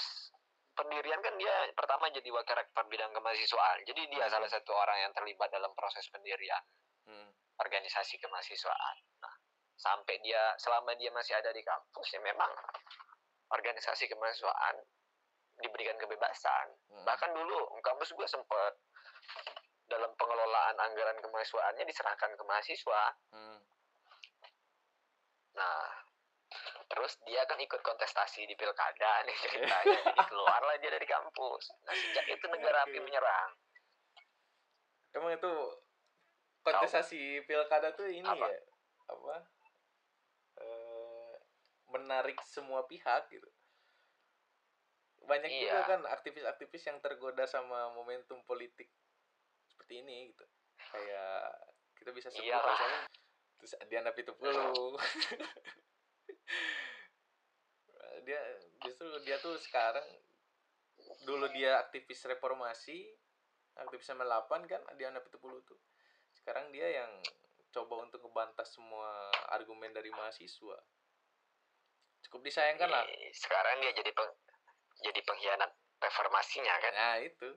pendirian 0.76 1.18
kan 1.18 1.34
dia 1.34 1.52
pertama 1.72 2.12
jadi 2.12 2.28
wakil 2.28 2.54
rektor 2.54 2.84
bidang 2.86 3.10
kemahasiswaan 3.10 3.82
jadi 3.88 4.00
dia 4.10 4.24
Hmm. 4.28 4.32
salah 4.36 4.50
satu 4.52 4.70
orang 4.76 5.08
yang 5.08 5.12
terlibat 5.16 5.48
dalam 5.48 5.72
proses 5.72 6.04
pendirian 6.12 6.60
Hmm. 7.08 7.30
organisasi 7.56 8.20
kemahasiswaan 8.20 8.96
nah 9.24 9.34
sampai 9.80 10.20
dia 10.20 10.54
selama 10.60 10.92
dia 10.94 11.08
masih 11.08 11.40
ada 11.40 11.50
di 11.50 11.64
kampus 11.64 12.08
ya 12.12 12.20
memang 12.20 12.52
organisasi 13.50 14.06
kemahasiswaan 14.06 14.76
diberikan 15.60 15.96
kebebasan 15.96 16.66
Hmm. 16.90 17.04
bahkan 17.04 17.30
dulu 17.32 17.70
kampus 17.80 18.12
gue 18.12 18.26
sempat 18.26 18.74
dalam 19.86 20.10
pengelolaan 20.14 20.76
anggaran 20.78 21.18
kemahasiswaannya 21.18 21.84
diserahkan 21.84 22.34
ke 22.34 22.42
mahasiswa 22.44 23.02
Hmm. 23.30 23.58
Nah, 25.50 25.82
terus 26.88 27.18
dia 27.26 27.42
kan 27.44 27.58
ikut 27.58 27.82
kontestasi 27.82 28.46
di 28.46 28.54
pilkada 28.54 29.12
nih 29.26 29.34
ceritanya, 29.34 29.98
jadi 30.14 30.22
keluarlah 30.30 30.78
dia 30.78 30.90
dari 30.94 31.06
kampus. 31.06 31.74
Nah, 31.84 31.92
sejak 31.92 32.26
itu 32.30 32.44
negara 32.48 32.86
api 32.86 32.98
menyerang. 33.02 33.50
Emang 35.10 35.34
itu 35.34 35.52
kontestasi 36.62 37.42
pilkada 37.44 37.90
tuh 37.98 38.06
ini 38.06 38.22
Apa? 38.24 38.46
ya 38.46 38.60
apa 39.10 39.36
eh, 40.62 41.34
menarik 41.90 42.38
semua 42.46 42.86
pihak 42.86 43.26
gitu. 43.26 43.48
Banyak 45.20 45.50
juga 45.50 45.78
Iya. 45.78 45.86
kan 45.86 46.00
aktivis-aktivis 46.08 46.82
yang 46.84 46.98
tergoda 46.98 47.44
sama 47.44 47.90
momentum 47.90 48.40
politik 48.42 48.88
seperti 49.66 50.00
ini 50.00 50.32
gitu. 50.32 50.44
Kayak 50.90 51.44
kita 51.94 52.10
bisa 52.10 52.28
sebut 52.28 52.44
Iyalah. 52.44 52.66
misalnya 52.66 53.00
terus 53.56 53.72
Diana 53.86 54.10
Pitupulu. 54.10 54.96
dia 58.20 58.40
justru 58.80 59.06
dia 59.22 59.36
tuh 59.38 59.56
sekarang 59.56 60.04
dulu 61.24 61.48
dia 61.48 61.80
aktivis 61.80 62.20
reformasi 62.26 63.08
aktivis 63.76 64.12
98 64.12 64.68
kan 64.68 64.80
Diana 64.94 65.20
Pitupulu 65.20 65.60
tuh 65.62 65.80
sekarang 66.34 66.68
dia 66.68 66.84
yang 66.90 67.12
coba 67.70 68.02
untuk 68.02 68.20
ngebantah 68.20 68.66
semua 68.66 69.08
argumen 69.48 69.88
dari 69.90 70.10
mahasiswa 70.10 70.76
cukup 72.20 72.40
disayangkan 72.44 72.90
lah 72.90 73.04
Eh, 73.08 73.32
Sekarang 73.32 73.80
dia 73.80 73.92
jadi 73.94 74.12
peng- 74.12 74.36
jadi 75.00 75.20
pengkhianat 75.24 75.70
reformasinya 76.00 76.74
kan. 76.80 76.94
nah 76.94 77.16
itu. 77.20 77.48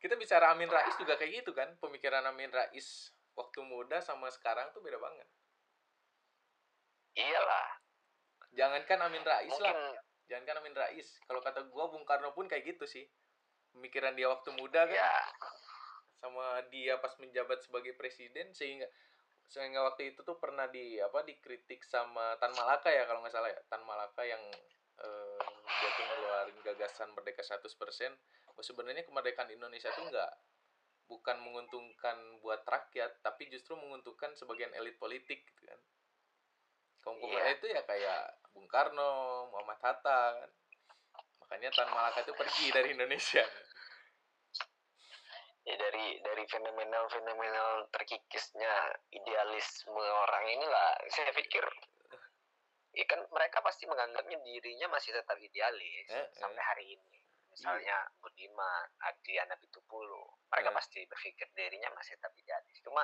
Kita 0.00 0.16
bicara 0.16 0.56
Amin 0.56 0.72
Rais 0.72 0.96
juga 0.96 1.20
kayak 1.20 1.44
gitu 1.44 1.52
kan? 1.52 1.76
Pemikiran 1.76 2.24
Amin 2.24 2.48
Rais 2.48 3.12
waktu 3.36 3.60
muda 3.62 4.00
sama 4.00 4.32
sekarang 4.32 4.72
tuh 4.72 4.80
beda 4.80 4.96
banget. 4.96 5.28
Iyalah, 7.20 7.68
jangankan 8.56 8.98
Amin 9.10 9.24
Rais 9.26 9.52
mungkin 9.52 9.66
lah 9.66 10.00
jangankan 10.30 10.62
Amin 10.62 10.78
Rais. 10.78 11.18
Kalau 11.26 11.42
kata 11.42 11.66
gua 11.66 11.90
Bung 11.90 12.06
Karno 12.06 12.30
pun 12.30 12.46
kayak 12.46 12.62
gitu 12.62 12.86
sih. 12.86 13.02
Pemikiran 13.74 14.14
dia 14.14 14.30
waktu 14.30 14.54
muda 14.54 14.86
kan? 14.86 14.94
Ya. 14.94 15.18
Sama 16.22 16.62
dia 16.70 17.02
pas 17.02 17.10
menjabat 17.18 17.66
sebagai 17.66 17.98
presiden 17.98 18.54
sehingga 18.54 18.86
sehingga 19.50 19.82
waktu 19.82 20.14
itu 20.14 20.22
tuh 20.22 20.38
pernah 20.38 20.70
di 20.70 21.02
apa 21.02 21.26
dikritik 21.26 21.82
sama 21.82 22.38
Tan 22.38 22.54
Malaka 22.54 22.86
ya 22.94 23.02
kalau 23.10 23.26
nggak 23.26 23.34
salah 23.34 23.50
ya. 23.50 23.58
Tan 23.66 23.82
Malaka 23.82 24.22
yang 24.22 24.38
eh, 25.00 25.40
dia 25.66 25.88
tuh 25.96 26.04
ngeluarin 26.04 26.58
gagasan 26.64 27.08
merdeka 27.16 27.40
100% 27.42 28.16
bahwa 28.46 28.62
sebenarnya 28.62 29.04
kemerdekaan 29.08 29.50
Indonesia 29.50 29.88
tuh 29.96 30.04
nggak 30.08 30.32
bukan 31.10 31.36
menguntungkan 31.42 32.16
buat 32.38 32.62
rakyat 32.62 33.18
tapi 33.24 33.50
justru 33.50 33.74
menguntungkan 33.74 34.30
sebagian 34.38 34.70
elit 34.78 34.94
politik 35.00 35.42
gitu 35.42 35.62
kan. 35.66 35.80
Kaum 37.00 37.16
Iya. 37.16 37.56
itu 37.56 37.66
ya 37.66 37.82
kayak 37.82 38.38
Bung 38.52 38.68
Karno 38.68 39.48
Muhammad 39.50 39.80
Hatta 39.80 40.36
kan. 40.36 40.50
Makanya 41.40 41.72
Tan 41.72 41.90
Malaka 41.90 42.22
itu 42.22 42.32
pergi 42.36 42.66
dari 42.70 42.92
Indonesia. 42.94 43.42
Ya 45.60 45.76
dari 45.76 46.20
dari 46.24 46.44
fenomenal-fenomenal 46.48 47.92
terkikisnya 47.92 48.96
idealisme 49.12 49.92
orang 50.00 50.44
inilah 50.48 50.88
saya 51.12 51.32
pikir 51.36 51.62
ya 52.90 53.04
kan 53.04 53.20
mereka 53.26 53.58
pasti 53.60 53.84
menganggapnya 53.84 54.38
dirinya 54.40 54.86
masih 54.88 55.12
tetap 55.12 55.36
idealis 55.36 56.06
Eh, 56.06 56.16
eh. 56.16 56.26
sampai 56.34 56.58
hari 56.60 56.84
ini. 56.92 57.18
Misalnya 57.50 57.98
Budiman, 58.18 58.86
Adriana 59.00 59.54
Pitupulu 59.56 60.22
mereka 60.46 60.70
Eh. 60.70 60.74
pasti 60.74 61.00
berpikir 61.04 61.46
dirinya 61.52 61.90
masih 61.92 62.14
tetap 62.14 62.30
idealis. 62.32 62.76
Cuma 62.80 63.02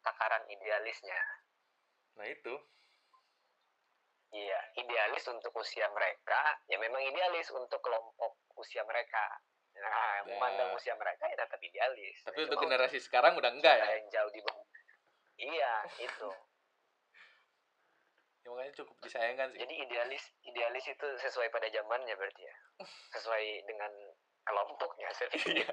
takaran 0.00 0.46
idealisnya. 0.46 1.22
Nah 2.14 2.26
itu. 2.26 2.54
Iya 4.28 4.60
idealis 4.76 5.24
untuk 5.26 5.56
usia 5.56 5.88
mereka 5.88 6.36
ya 6.68 6.76
memang 6.76 7.00
idealis 7.00 7.48
untuk 7.50 7.80
kelompok 7.80 8.36
usia 8.54 8.84
mereka. 8.84 9.24
Nah 9.74 9.88
Ya. 10.20 10.22
memandang 10.26 10.74
usia 10.74 10.92
mereka 10.94 11.24
ya 11.24 11.36
tetap 11.38 11.56
idealis. 11.58 12.20
Tapi 12.22 12.36
Nah, 12.36 12.44
untuk 12.44 12.60
generasi 12.60 12.98
sekarang 13.00 13.32
udah 13.34 13.48
enggak 13.48 13.72
ya? 13.72 13.86
yang 13.96 14.06
jauh 14.10 14.28
di 14.28 14.42
bawah. 14.42 14.66
Iya 15.38 15.72
itu 15.98 16.28
Ya, 18.48 18.56
makanya 18.56 18.80
cukup 18.80 18.96
disayangkan 19.04 19.52
sih. 19.52 19.60
Jadi 19.60 19.74
idealis 19.76 20.24
idealis 20.40 20.84
itu 20.88 21.06
sesuai 21.20 21.52
pada 21.52 21.68
zamannya 21.68 22.16
berarti 22.16 22.48
ya? 22.48 22.54
Sesuai 23.12 23.44
dengan 23.68 23.92
kelompoknya 24.48 25.12
Iya. 25.52 25.68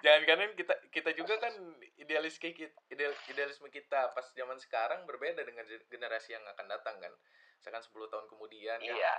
jangan 0.00 0.22
kan 0.24 0.56
kita 0.56 0.72
kita 0.88 1.10
juga 1.12 1.36
kan 1.36 1.52
idealis 2.00 2.40
kita 2.40 2.72
ideal, 2.88 3.12
idealisme 3.28 3.68
kita 3.68 4.16
pas 4.16 4.24
zaman 4.32 4.56
sekarang 4.56 5.04
berbeda 5.04 5.44
dengan 5.44 5.68
ge- 5.68 5.84
generasi 5.92 6.32
yang 6.32 6.40
akan 6.48 6.64
datang 6.72 6.96
kan. 6.96 7.12
Misalkan 7.60 7.84
10 7.84 8.08
tahun 8.08 8.24
kemudian 8.32 8.80
kan, 8.80 8.88
iya. 8.88 9.14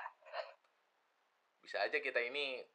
Bisa 1.62 1.86
aja 1.86 2.02
kita 2.02 2.18
ini 2.26 2.66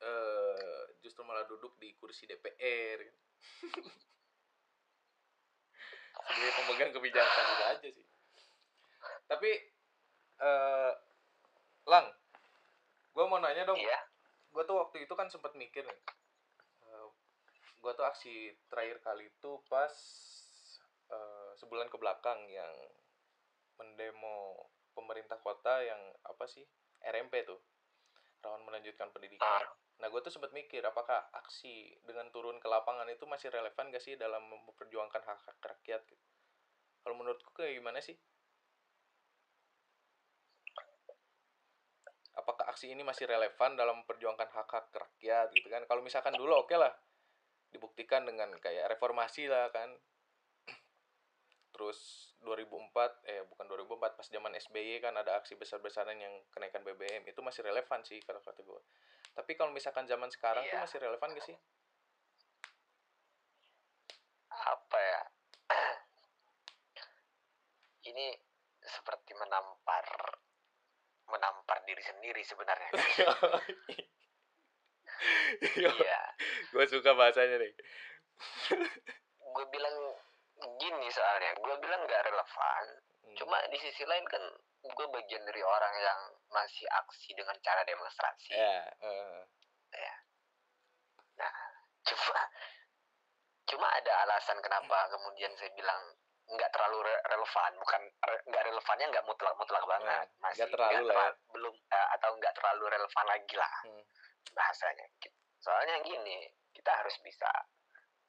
eh 0.00 0.80
justru 1.04 1.20
malah 1.28 1.44
duduk 1.44 1.76
di 1.76 1.92
kursi 2.00 2.24
DPR 2.24 3.04
sebagai 6.24 6.52
pemegang 6.56 6.92
kebijakan 6.96 7.44
juga 7.52 7.66
aja 7.76 7.88
sih 7.92 8.09
tapi 9.30 9.50
eh 10.40 10.92
lang 11.88 12.06
gue 13.10 13.24
mau 13.26 13.40
nanya 13.42 13.66
dong 13.66 13.78
iya 13.80 14.00
gue 14.50 14.62
tuh 14.66 14.76
waktu 14.78 15.04
itu 15.06 15.14
kan 15.14 15.30
sempat 15.30 15.54
mikir 15.54 15.86
nih 15.86 16.00
gue 17.80 17.92
tuh 17.96 18.04
aksi 18.04 18.52
terakhir 18.68 19.00
kali 19.00 19.32
itu 19.32 19.50
pas 19.72 19.92
eh, 21.08 21.50
sebulan 21.56 21.88
ke 21.88 21.96
belakang 21.96 22.44
yang 22.52 22.72
mendemo 23.80 24.68
pemerintah 24.92 25.40
kota 25.40 25.80
yang 25.80 26.00
apa 26.28 26.44
sih 26.44 26.64
RMP 27.00 27.32
tuh 27.48 27.56
rawan 28.44 28.64
melanjutkan 28.68 29.08
pendidikan 29.08 29.48
Ah. 29.48 29.64
nah 30.00 30.08
gue 30.12 30.20
tuh 30.20 30.32
sempat 30.32 30.52
mikir 30.52 30.84
apakah 30.84 31.28
aksi 31.32 31.96
dengan 32.04 32.28
turun 32.32 32.60
ke 32.60 32.68
lapangan 32.68 33.08
itu 33.08 33.24
masih 33.24 33.48
relevan 33.48 33.88
gak 33.92 34.04
sih 34.04 34.16
dalam 34.20 34.44
memperjuangkan 34.48 35.20
hak 35.24 35.40
hak 35.48 35.58
rakyat 35.60 36.04
gitu? 36.04 36.24
kalau 37.00 37.16
menurutku 37.16 37.52
kayak 37.56 37.80
gimana 37.80 38.00
sih 38.04 38.16
apakah 42.36 42.59
aksi 42.70 42.94
ini 42.94 43.02
masih 43.02 43.26
relevan 43.26 43.74
dalam 43.74 44.02
memperjuangkan 44.02 44.46
hak-hak 44.46 44.94
rakyat 44.94 45.50
gitu 45.52 45.68
kan. 45.68 45.82
Kalau 45.90 46.00
misalkan 46.00 46.38
dulu 46.38 46.64
oke 46.64 46.74
lah. 46.78 46.94
Dibuktikan 47.70 48.26
dengan 48.26 48.50
kayak 48.58 48.94
reformasi 48.94 49.50
lah 49.50 49.70
kan. 49.74 49.90
Terus 51.74 52.30
2004 52.40 53.28
eh 53.28 53.44
bukan 53.44 53.64
2004 53.68 54.16
pas 54.16 54.26
zaman 54.26 54.52
SBY 54.56 55.04
kan 55.04 55.12
ada 55.12 55.36
aksi 55.36 55.60
besar-besaran 55.60 56.16
yang 56.16 56.32
kenaikan 56.48 56.80
BBM 56.80 57.28
itu 57.28 57.44
masih 57.44 57.60
relevan 57.60 58.00
sih 58.00 58.16
kalau 58.24 58.40
kata 58.40 58.64
gue 58.64 58.80
tapi 59.36 59.54
kalau 59.54 59.70
misalkan 59.70 60.08
zaman 60.08 60.26
sekarang 60.32 60.64
tuh 60.66 60.74
Iya. 60.74 60.84
masih 60.88 60.98
relevan 61.04 61.30
gak 61.36 61.46
sih? 61.46 61.56
Apa 64.50 64.98
ya? 64.98 65.20
Ini 68.10 68.26
seperti 68.82 69.38
menampar 69.38 70.02
menampar 71.30 71.78
diri 71.86 72.02
sendiri 72.02 72.42
sebenarnya. 72.44 72.90
Iya. 75.60 76.20
Gue 76.72 76.84
suka 76.88 77.12
bahasanya 77.12 77.60
nih. 77.60 77.72
Gue 79.36 79.64
bilang 79.68 79.96
gini 80.80 81.08
soalnya 81.12 81.52
gue 81.60 81.74
bilang 81.80 82.00
nggak 82.08 82.24
relevan. 82.24 82.84
Hmm. 83.20 83.36
cuma 83.36 83.60
di 83.68 83.78
sisi 83.78 84.02
lain 84.08 84.24
kan 84.26 84.40
gue 84.80 85.06
bagian 85.12 85.44
dari 85.44 85.60
orang 85.60 85.94
yang 86.00 86.20
masih 86.48 86.88
aksi 87.04 87.36
dengan 87.36 87.52
cara 87.60 87.84
demonstrasi. 87.84 88.56
Ya 88.56 88.80
eh. 89.04 89.44
cuma 92.08 92.40
cuma 93.68 93.86
ada 93.92 94.12
alasan 94.26 94.58
kenapa 94.64 94.98
kemudian 95.12 95.52
saya 95.60 95.70
bilang 95.76 96.00
nggak 96.50 96.70
terlalu 96.70 96.98
re- 97.02 97.22
relevan 97.26 97.72
bukan 97.76 98.02
re- 98.22 98.44
nggak 98.44 98.64
relevannya 98.64 99.06
nggak 99.08 99.24
mutlak 99.24 99.54
mutlak 99.54 99.84
banget 99.84 100.26
Nah, 100.28 100.42
masih 100.42 100.58
nggak 100.58 100.70
terlalu 100.72 101.02
lah 101.04 101.14
ya. 101.14 101.20
terla- 101.22 101.36
belum 101.48 101.74
eh, 101.88 102.08
atau 102.12 102.30
nggak 102.34 102.54
terlalu 102.54 102.84
relevan 102.88 103.26
lagi 103.26 103.54
lah 103.54 103.72
Hmm. 103.82 104.02
bahasanya 104.50 105.06
soalnya 105.56 105.96
gini 106.00 106.38
kita 106.72 106.90
harus 106.92 107.14
bisa 107.20 107.50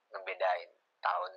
ngebedain 0.10 0.70
tahun 1.00 1.34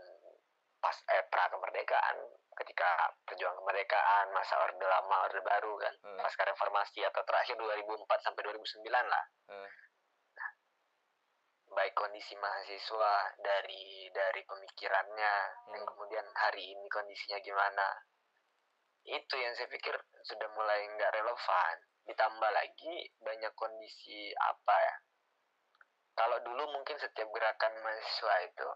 pas 0.77 0.97
eh 1.09 1.25
pra 1.25 1.49
kemerdekaan 1.49 2.17
ketika 2.55 2.89
perjuangan 3.25 3.57
kemerdekaan 3.57 4.27
masa 4.31 4.55
orde 4.61 4.85
lama 4.85 5.17
orde 5.25 5.41
baru 5.41 5.73
kan 5.79 5.95
Hmm. 5.99 6.19
pasca 6.19 6.45
reformasi 6.45 7.01
atau 7.03 7.25
terakhir 7.25 7.57
2004 7.57 8.21
sampai 8.21 8.45
2009 8.45 8.85
lah 9.07 9.25
Hmm. 9.49 9.69
Baik 11.75 11.95
kondisi 11.99 12.39
mahasiswa 12.39 13.15
dari 13.43 14.09
dari 14.15 14.43
pemikirannya 14.47 15.35
dan 15.75 15.81
Hmm. 15.83 15.89
kemudian 15.91 16.27
hari 16.39 16.71
ini 16.71 16.87
kondisinya 16.87 17.39
gimana 17.43 17.89
itu 19.05 19.35
yang 19.37 19.53
saya 19.53 19.69
pikir 19.69 19.93
sudah 20.25 20.49
mulai 20.55 20.87
nggak 20.89 21.13
relevan 21.13 21.77
ditambah 22.07 22.51
lagi 22.51 22.95
banyak 23.21 23.53
kondisi 23.53 24.31
apa 24.33 24.77
ya 24.79 24.97
kalau 26.15 26.39
dulu 26.41 26.63
mungkin 26.73 26.97
setiap 26.97 27.27
gerakan 27.29 27.75
mahasiswa 27.83 28.35
itu 28.47 28.69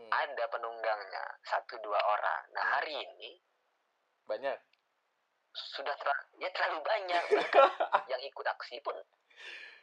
Hmm. 0.00 0.08
ada 0.08 0.48
penunggangnya 0.48 1.24
satu 1.44 1.76
dua 1.84 2.00
orang 2.00 2.42
nah 2.56 2.64
Hmm. 2.64 2.72
hari 2.78 2.94
ini 3.04 3.36
banyak 4.24 4.56
sudah 5.76 5.92
ter- 5.98 6.28
ya 6.38 6.48
terlalu 6.54 6.80
banyak 6.80 7.24
yang 8.10 8.22
ikut 8.22 8.46
aksi 8.46 8.78
pun 8.80 8.96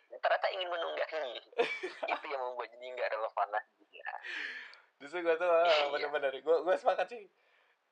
ternyata 0.10 0.48
ingin 0.50 0.68
menunggangi 0.68 1.36
itu 2.12 2.26
yang 2.28 2.42
membuat 2.42 2.70
jadi 2.70 2.86
nggak 2.90 3.10
relevan 3.12 3.48
lagi 3.50 3.86
ya. 3.92 4.12
justru 4.98 5.22
gue 5.22 5.36
tuh 5.36 5.46
ah, 5.46 5.62
Iya. 5.64 5.92
bener-bener. 5.92 6.34
Gue 6.40 6.58
gue 6.60 6.76
sepakat 6.76 7.08
sih. 7.08 7.24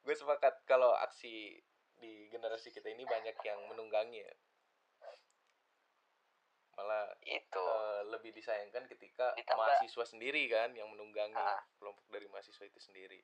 Gue 0.01 0.13
sepakat 0.13 0.63
kalau 0.63 0.95
aksi 0.95 1.59
di 1.95 2.27
generasi 2.27 2.69
kita 2.69 2.87
ini 2.87 3.03
banyak 3.03 3.35
yang 3.39 3.59
menunggangi 3.65 4.21
ya. 4.21 4.33
Malah 6.75 7.07
itu. 7.23 7.61
eh, 7.61 8.01
lebih 8.09 8.31
disayangkan 8.31 8.83
ketika 8.87 9.31
Ditambah- 9.33 9.63
mahasiswa 9.79 10.03
sendiri 10.05 10.43
kan 10.47 10.73
yang 10.73 10.89
menunggangi 10.89 11.35
Ah. 11.35 11.63
kelompok 11.77 12.03
dari 12.09 12.27
mahasiswa 12.27 12.63
itu 12.63 12.79
sendiri. 12.81 13.21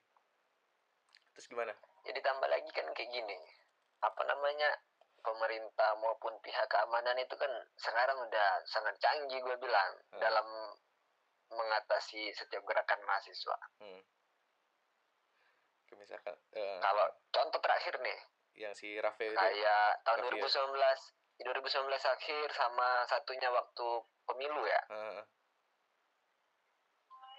Terus 1.34 1.48
gimana? 1.48 1.74
Ya 2.04 2.12
ditambah 2.12 2.48
lagi 2.48 2.70
kan 2.70 2.88
kayak 2.92 3.12
gini. 3.12 3.36
Apa 4.00 4.24
namanya 4.24 4.72
pemerintah 5.22 5.96
maupun 6.02 6.34
pihak 6.42 6.66
keamanan 6.68 7.18
itu 7.18 7.34
kan 7.38 7.50
sekarang 7.78 8.18
udah 8.22 8.50
sangat 8.66 8.96
canggih 9.02 9.40
gue 9.42 9.56
bilang 9.58 9.92
Hmm. 10.12 10.22
dalam 10.22 10.48
mengatasi 11.52 12.32
setiap 12.36 12.64
gerakan 12.68 13.02
mahasiswa 13.08 13.58
hmm. 13.80 14.02
Misalkan 15.92 16.36
eh, 16.56 16.80
kalau 16.80 17.06
contoh 17.30 17.60
terakhir 17.60 18.00
nih 18.00 18.20
yang 18.56 18.74
si 18.76 18.96
Rafael 19.00 19.32
itu 19.32 19.40
kayak 19.40 20.04
tahun 20.04 20.28
ya? 20.28 20.44
2019 20.44 21.40
di 21.40 21.42
2019 21.48 21.88
akhir 21.88 22.48
sama 22.54 22.90
satunya 23.08 23.50
waktu 23.52 23.88
pemilu 24.28 24.64
ya 24.68 24.82
eh, 24.92 25.22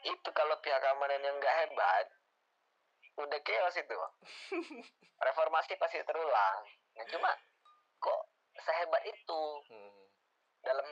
itu 0.03 0.29
kalau 0.35 0.59
pihak 0.61 0.81
keamanan 0.83 1.23
yang 1.23 1.37
nggak 1.39 1.57
hebat 1.65 2.07
udah 3.13 3.41
chaos 3.45 3.77
itu 3.77 3.97
reformasi 5.27 5.77
pasti 5.77 6.01
terulang 6.03 6.59
nah, 6.97 7.07
cuma 7.13 7.31
kok 8.03 8.23
sehebat 8.59 9.03
itu 9.07 9.43
hmm. 9.71 10.03
dalam 10.61 10.89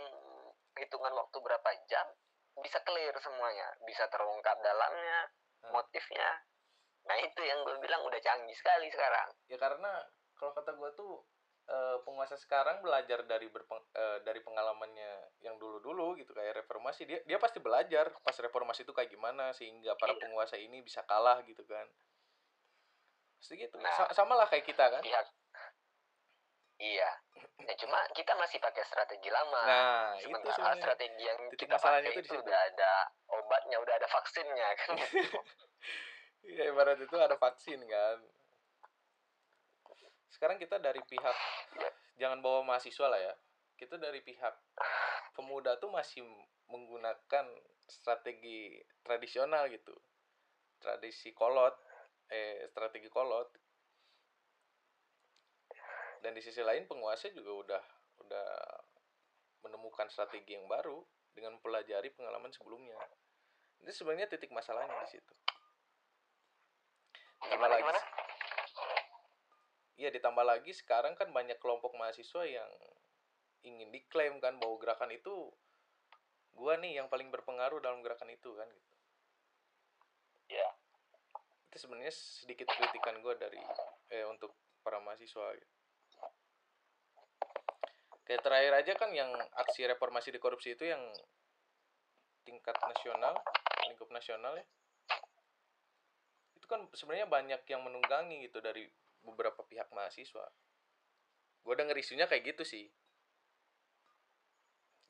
hitungan 0.72 1.12
waktu 1.12 1.36
berapa 1.36 1.70
jam 1.84 2.06
bisa 2.56 2.78
clear 2.82 3.12
semuanya 3.18 3.68
bisa 3.84 4.06
terungkap 4.08 4.56
dalamnya 4.60 5.28
Hmm. 5.60 5.76
motifnya 5.76 6.40
nah 7.04 7.16
itu 7.16 7.36
yang 7.44 7.60
gue 7.60 7.76
bilang 7.78 8.00
udah 8.00 8.16
canggih 8.16 8.56
sekali 8.56 8.88
sekarang 8.88 9.28
ya 9.44 9.60
karena 9.60 9.92
kalau 10.32 10.56
kata 10.56 10.72
gue 10.72 10.90
tuh 10.96 11.20
eh, 11.68 11.96
penguasa 12.00 12.34
sekarang 12.34 12.80
belajar 12.80 13.28
dari 13.28 13.44
berpeng, 13.46 13.76
eh, 13.92 14.24
dari 14.24 14.40
pengalamannya 14.40 15.36
yang 15.38 15.60
dulu-dulu 15.60 16.16
gitu 16.16 16.32
kayak 16.32 16.64
reformasi 16.64 17.04
dia 17.04 17.20
dia 17.22 17.36
pasti 17.36 17.60
belajar 17.60 18.08
pas 18.24 18.32
reformasi 18.34 18.82
itu 18.82 18.90
kayak 18.90 19.12
gimana 19.12 19.52
sehingga 19.52 19.92
para 19.94 20.16
Iya. 20.16 20.20
penguasa 20.24 20.56
ini 20.56 20.80
bisa 20.80 21.04
kalah 21.04 21.44
gitu 21.44 21.60
kan 21.68 21.84
pasti 23.36 23.54
gitu 23.56 23.76
Nah. 23.76 23.92
Sa- 23.92 24.12
sama 24.16 24.32
lah 24.34 24.48
kayak 24.48 24.64
kita 24.64 24.84
kan 24.88 25.04
pihak 25.04 25.28
iya. 26.80 27.10
Ya 27.60 27.74
cuma 27.76 28.00
kita 28.16 28.32
masih 28.34 28.56
pakai 28.56 28.80
strategi 28.82 29.28
lama. 29.28 29.62
Nah 29.68 30.16
itu 30.16 30.26
sementara 30.26 30.56
sebenarnya. 30.56 30.80
strategi 30.80 31.22
yang 31.28 31.40
Titik 31.52 31.68
kita 31.68 31.76
masalahnya 31.76 32.10
pakai 32.10 32.22
itu 32.24 32.32
situ. 32.32 32.40
udah 32.40 32.60
ada 32.72 32.92
obatnya 33.30 33.76
udah 33.78 33.94
ada 34.00 34.08
vaksinnya 34.08 34.68
kan? 34.80 34.90
Ya 36.40 36.72
ibarat 36.72 36.96
itu 36.96 37.12
ada 37.20 37.36
vaksin 37.36 37.84
kan? 37.84 38.18
Sekarang 40.32 40.56
kita 40.56 40.80
dari 40.80 41.04
pihak 41.04 41.36
jangan 42.16 42.40
bawa 42.40 42.64
mahasiswa 42.64 43.12
lah 43.12 43.20
ya. 43.20 43.34
Kita 43.76 44.00
dari 44.00 44.24
pihak 44.24 44.56
pemuda 45.36 45.76
tuh 45.76 45.92
masih 45.92 46.24
menggunakan 46.72 47.44
strategi 47.84 48.80
tradisional 49.04 49.68
gitu. 49.68 49.92
Tradisi 50.80 51.36
kolot 51.36 51.76
eh 52.32 52.64
strategi 52.72 53.12
kolot 53.12 53.52
dan 56.20 56.36
di 56.36 56.42
sisi 56.44 56.60
lain 56.60 56.84
penguasa 56.84 57.32
juga 57.32 57.52
udah 57.52 57.82
udah 58.24 58.48
menemukan 59.64 60.08
strategi 60.08 60.56
yang 60.56 60.68
baru 60.68 61.00
dengan 61.32 61.56
mempelajari 61.56 62.12
pengalaman 62.12 62.52
sebelumnya. 62.52 62.96
Ini 63.80 63.92
sebenarnya 63.92 64.28
titik 64.28 64.52
masalahnya 64.52 64.92
di 65.04 65.08
situ. 65.16 65.34
Ditambah 67.40 67.56
gimana 67.56 67.72
lagi 67.72 67.82
gimana? 67.84 68.00
Iya 70.00 70.08
ditambah 70.16 70.44
lagi 70.44 70.72
sekarang 70.72 71.12
kan 71.16 71.28
banyak 71.32 71.60
kelompok 71.60 71.92
mahasiswa 71.96 72.44
yang 72.44 72.72
ingin 73.64 73.92
diklaim 73.92 74.40
kan 74.40 74.56
bahwa 74.56 74.80
gerakan 74.80 75.12
itu 75.12 75.52
gua 76.56 76.80
nih 76.80 77.00
yang 77.00 77.08
paling 77.12 77.28
berpengaruh 77.28 77.80
dalam 77.84 78.00
gerakan 78.00 78.32
itu 78.32 78.52
kan 78.56 78.68
gitu. 78.68 78.92
Ya 80.56 80.68
itu 81.68 81.76
sebenarnya 81.84 82.12
sedikit 82.12 82.68
kritikan 82.68 83.20
gua 83.20 83.36
dari 83.36 83.60
eh 84.12 84.24
untuk 84.24 84.56
para 84.80 85.00
mahasiswa 85.04 85.56
gitu. 85.56 85.79
Kayak 88.30 88.46
terakhir 88.46 88.72
aja 88.78 88.92
kan 88.94 89.10
yang 89.10 89.26
aksi 89.58 89.90
reformasi 89.90 90.30
di 90.30 90.38
korupsi 90.38 90.78
itu 90.78 90.86
yang 90.86 91.02
tingkat 92.46 92.78
nasional 92.78 93.34
lingkup 93.90 94.06
nasional 94.14 94.54
ya. 94.54 94.62
Itu 96.54 96.70
kan 96.70 96.86
sebenarnya 96.94 97.26
banyak 97.26 97.58
yang 97.66 97.82
menunggangi 97.82 98.46
gitu 98.46 98.62
dari 98.62 98.86
beberapa 99.26 99.66
pihak 99.66 99.90
mahasiswa. 99.90 100.46
Gue 101.66 101.74
denger 101.74 101.98
isunya 101.98 102.30
kayak 102.30 102.54
gitu 102.54 102.62
sih. 102.62 102.86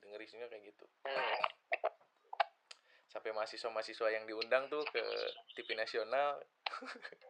Denger 0.01 0.25
isunya 0.25 0.49
kayak 0.49 0.73
gitu. 0.73 0.89
Sampai 3.13 3.37
mahasiswa-mahasiswa 3.37 4.09
yang 4.17 4.25
diundang 4.25 4.73
tuh 4.73 4.81
ke 4.89 5.05
TV 5.61 5.77
nasional. 5.77 6.41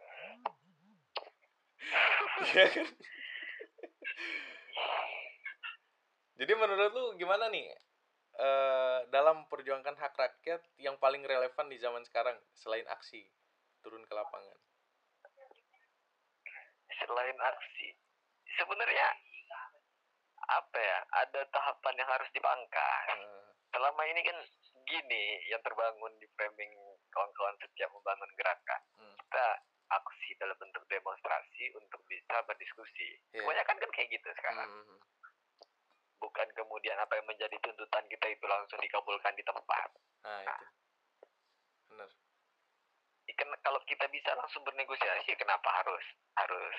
Iya 2.41 2.65
kan? 2.73 2.89
Jadi 6.41 6.53
menurut 6.57 6.91
lu 6.91 7.05
gimana 7.15 7.53
nih 7.53 7.69
eh 8.41 8.99
dalam 9.13 9.45
perjuangkan 9.47 9.93
hak 9.93 10.15
rakyat 10.17 10.63
yang 10.81 10.97
paling 10.97 11.21
relevan 11.23 11.67
di 11.69 11.77
zaman 11.77 12.01
sekarang 12.03 12.41
selain 12.57 12.89
aksi 12.89 13.29
turun 13.81 14.01
ke 14.03 14.15
lapangan? 14.17 14.57
Selain 16.91 17.37
aksi 17.37 17.89
sebenarnya 18.57 19.09
apa 20.51 20.79
ya 20.79 20.99
ada 21.21 21.41
tahapan 21.49 21.95
yang 21.95 22.11
harus 22.11 22.29
dipangkas 22.33 23.07
Eh, 23.13 23.45
selama 23.71 24.03
ini 24.05 24.21
kan 24.25 24.39
gini 24.83 25.25
yang 25.47 25.63
terbangun 25.63 26.11
di 26.19 26.27
framing 26.35 26.73
kawan-kawan 27.15 27.55
setiap 27.63 27.87
membangun 27.93 28.31
gerakan 28.35 28.81
Hmm. 28.99 29.15
kita 29.21 29.47
aksi 29.91 30.29
dalam 30.39 30.57
bentuk 30.57 30.83
demonstrasi 30.87 31.71
untuk 31.75 32.03
bisa 32.07 32.43
berdiskusi. 32.47 33.19
Iya. 33.31 33.43
kebanyakan 33.43 33.77
kan 33.79 33.91
kayak 33.91 34.09
gitu 34.11 34.29
sekarang. 34.35 34.67
Hmm, 34.71 34.99
bukan 36.21 36.49
kemudian 36.53 36.97
apa 37.01 37.17
yang 37.17 37.27
menjadi 37.27 37.57
tuntutan 37.65 38.05
kita 38.07 38.27
itu 38.29 38.45
langsung 38.47 38.79
dikabulkan 38.79 39.33
di 39.35 39.43
tempat. 39.43 39.89
Nah 40.23 40.41
itu. 40.45 40.65
Bener 41.91 42.09
Ikan 43.31 43.49
kalau 43.65 43.81
kita 43.89 44.05
bisa 44.13 44.35
langsung 44.37 44.61
bernegosiasi 44.63 45.33
kenapa 45.39 45.71
harus 45.83 46.05
harus 46.37 46.77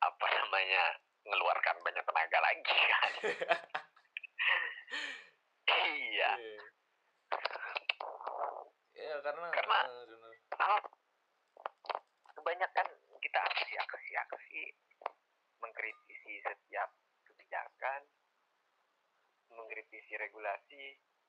apa 0.00 0.26
namanya 0.30 0.96
mengeluarkan 1.26 1.76
banyak 1.84 2.04
tenaga 2.06 2.38
lagi 2.40 2.78
kan? 2.88 3.12
Iya. 3.28 3.60
Iya. 5.68 6.32
Iya 8.98 9.16
karena 9.20 9.46
Karena- 9.52 9.84
eh, 9.84 10.36
kalau 10.48 10.80
kebanyakan 12.32 12.86
kita 13.20 13.40
aksi 13.52 13.74
aksi 13.76 14.12
aksi 14.16 14.62
mengkritisi 15.60 16.40
setiap 16.40 16.88
kebijakan 17.28 18.00
mengkritisi 20.08 20.24
regulasi 20.24 20.82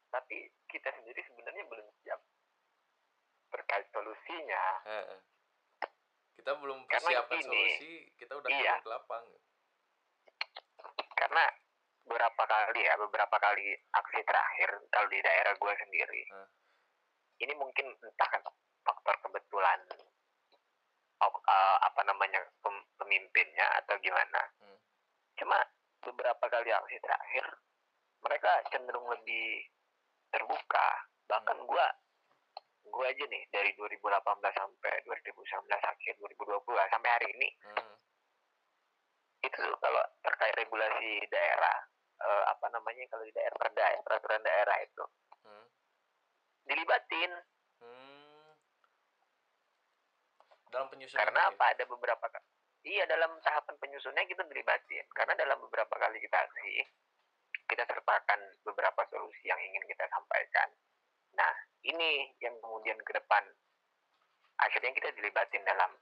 tapi 0.09 0.37
kita 0.71 0.89
sendiri 0.95 1.19
sebenarnya 1.27 1.63
belum 1.67 1.87
siap 2.01 2.21
terkait 3.51 3.85
solusinya 3.91 4.63
kita 6.39 6.51
belum 6.55 6.79
Karena 6.87 7.03
persiapkan 7.03 7.37
gini, 7.43 7.45
solusi 7.45 7.91
kita 8.15 8.33
udah 8.39 8.49
iya. 8.49 8.79
turun 8.79 8.79
ke 8.79 8.89
lapang 8.89 9.25
karena 11.13 11.43
beberapa 12.07 12.43
kali 12.47 12.81
ya 12.87 12.95
beberapa 12.95 13.35
kali 13.37 13.67
aksi 13.91 14.19
terakhir 14.23 14.69
kalau 14.89 15.07
di 15.11 15.19
daerah 15.19 15.53
gue 15.59 15.73
sendiri 15.75 16.21
Hmm. 16.31 16.47
ini 17.43 17.53
mungkin 17.59 17.85
entah 17.99 18.29
kan 18.31 18.41
faktor 18.87 19.15
kebetulan 19.27 19.79
eh, 21.19 21.77
apa 21.83 22.01
namanya 22.07 22.39
pem- 22.63 22.87
pemimpinnya 22.95 23.67
atau 23.83 23.99
gimana 23.99 24.41
Hmm. 24.63 24.79
cuma 25.35 25.59
beberapa 25.99 26.45
kali 26.47 26.71
aksi 26.71 26.97
terakhir 27.03 27.45
mereka 28.19 28.51
cenderung 28.69 29.07
lebih 29.07 29.63
terbuka 30.29 30.87
bahkan 31.25 31.57
Hmm. 31.57 31.67
gue 31.67 31.87
gue 32.89 33.05
aja 33.05 33.23
nih 33.29 33.43
dari 33.53 33.71
2018 33.77 34.49
sampai 34.55 34.93
2019 35.05 35.83
akhir 35.83 36.13
2020 36.17 36.89
sampai 36.89 37.09
hari 37.09 37.27
ini 37.37 37.49
Hmm. 37.63 37.95
itu 39.39 39.55
tuh 39.55 39.77
kalau 39.79 40.03
terkait 40.21 40.55
regulasi 40.57 41.23
daerah 41.29 41.77
eh, 42.19 42.43
apa 42.51 42.67
namanya 42.67 43.07
kalau 43.07 43.23
di 43.23 43.31
daerah 43.31 43.55
perda 43.55 43.85
ya 43.95 43.99
peraturan 44.03 44.43
daerah 44.43 44.77
itu 44.83 45.05
Hmm. 45.45 45.65
dilibatin 46.65 47.31
Hmm. 47.79 48.51
dalam 50.69 50.87
penyusunan 50.91 51.19
karena 51.23 51.41
ya? 51.41 51.49
apa 51.55 51.63
ada 51.73 51.83
beberapa 51.87 52.25
iya 52.83 53.03
dalam 53.05 53.31
tahapan 53.41 53.75
penyusunnya 53.79 54.23
kita 54.25 54.43
dilibatin 54.45 55.05
karena 55.13 55.33
dalam 55.35 55.57
beberapa 55.63 55.95
kali 55.95 56.19
kita 56.19 56.37
aksi 56.37 56.83
kita 57.69 57.85
sertakan 57.85 58.39
beberapa 58.65 59.01
solusi 59.13 59.45
yang 59.45 59.59
ingin 59.61 59.83
kita 59.85 60.05
sampaikan 60.09 60.69
nah 61.37 61.53
ini 61.85 62.33
yang 62.41 62.57
kemudian 62.59 62.97
ke 63.05 63.11
depan 63.13 63.43
akhirnya 64.59 64.91
kita 64.91 65.13
dilibatin 65.15 65.63
dalam 65.63 65.93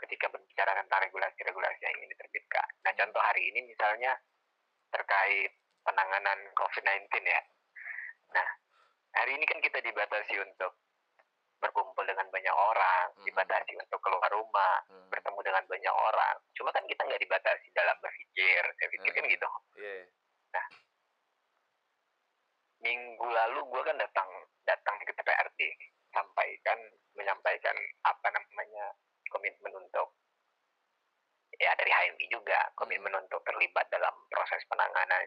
ketika 0.00 0.30
berbicara 0.32 0.78
tentang 0.80 1.00
regulasi-regulasi 1.10 1.80
yang 1.82 1.94
ingin 2.00 2.10
diterbitkan 2.14 2.68
nah 2.86 2.92
contoh 2.94 3.20
hari 3.20 3.42
ini 3.50 3.66
misalnya 3.66 4.14
terkait 4.94 5.50
penanganan 5.84 6.38
COVID-19 6.54 7.10
ya 7.26 7.42
nah 8.32 8.48
hari 9.18 9.36
ini 9.36 9.44
kan 9.44 9.58
kita 9.60 9.82
dibatasi 9.82 10.38
untuk 10.40 10.78
berkumpul 11.64 12.04
dengan 12.04 12.28
banyak 12.28 12.52
orang, 12.52 13.08
Hmm. 13.16 13.24
dibatasi 13.24 13.72
untuk 13.80 13.96
keluar 14.04 14.28
rumah, 14.28 14.84
Hmm. 14.84 15.08
bertemu 15.08 15.40
dengan 15.40 15.64
banyak 15.64 15.94
orang. 15.96 16.36
Cuma 16.52 16.68
kan 16.68 16.84
kita 16.84 17.08
nggak 17.08 17.24
dibatasi 17.24 17.72
dalam 17.72 17.96
berpikir, 18.04 18.60
saya 18.76 18.88
pikir 18.92 19.10
kan 19.16 19.24
Hmm. 19.24 19.32
gitu. 19.32 19.48
Iya. 19.80 20.62
Minggu 22.82 23.26
lalu 23.26 23.60
gue 23.70 23.82
kan 23.86 23.96
datang 23.96 24.28
datang 24.64 24.96
ke 25.04 25.12
DPRD, 25.14 25.60
sampaikan 26.10 26.78
menyampaikan 27.14 27.76
apa 28.06 28.28
namanya 28.34 28.94
komitmen 29.30 29.72
untuk 29.78 30.14
ya 31.58 31.70
dari 31.78 31.90
HMI 31.90 32.26
juga 32.30 32.58
komitmen 32.74 33.14
untuk 33.14 33.40
terlibat 33.46 33.86
dalam 33.90 34.14
proses 34.30 34.62
penanganan. 34.66 35.22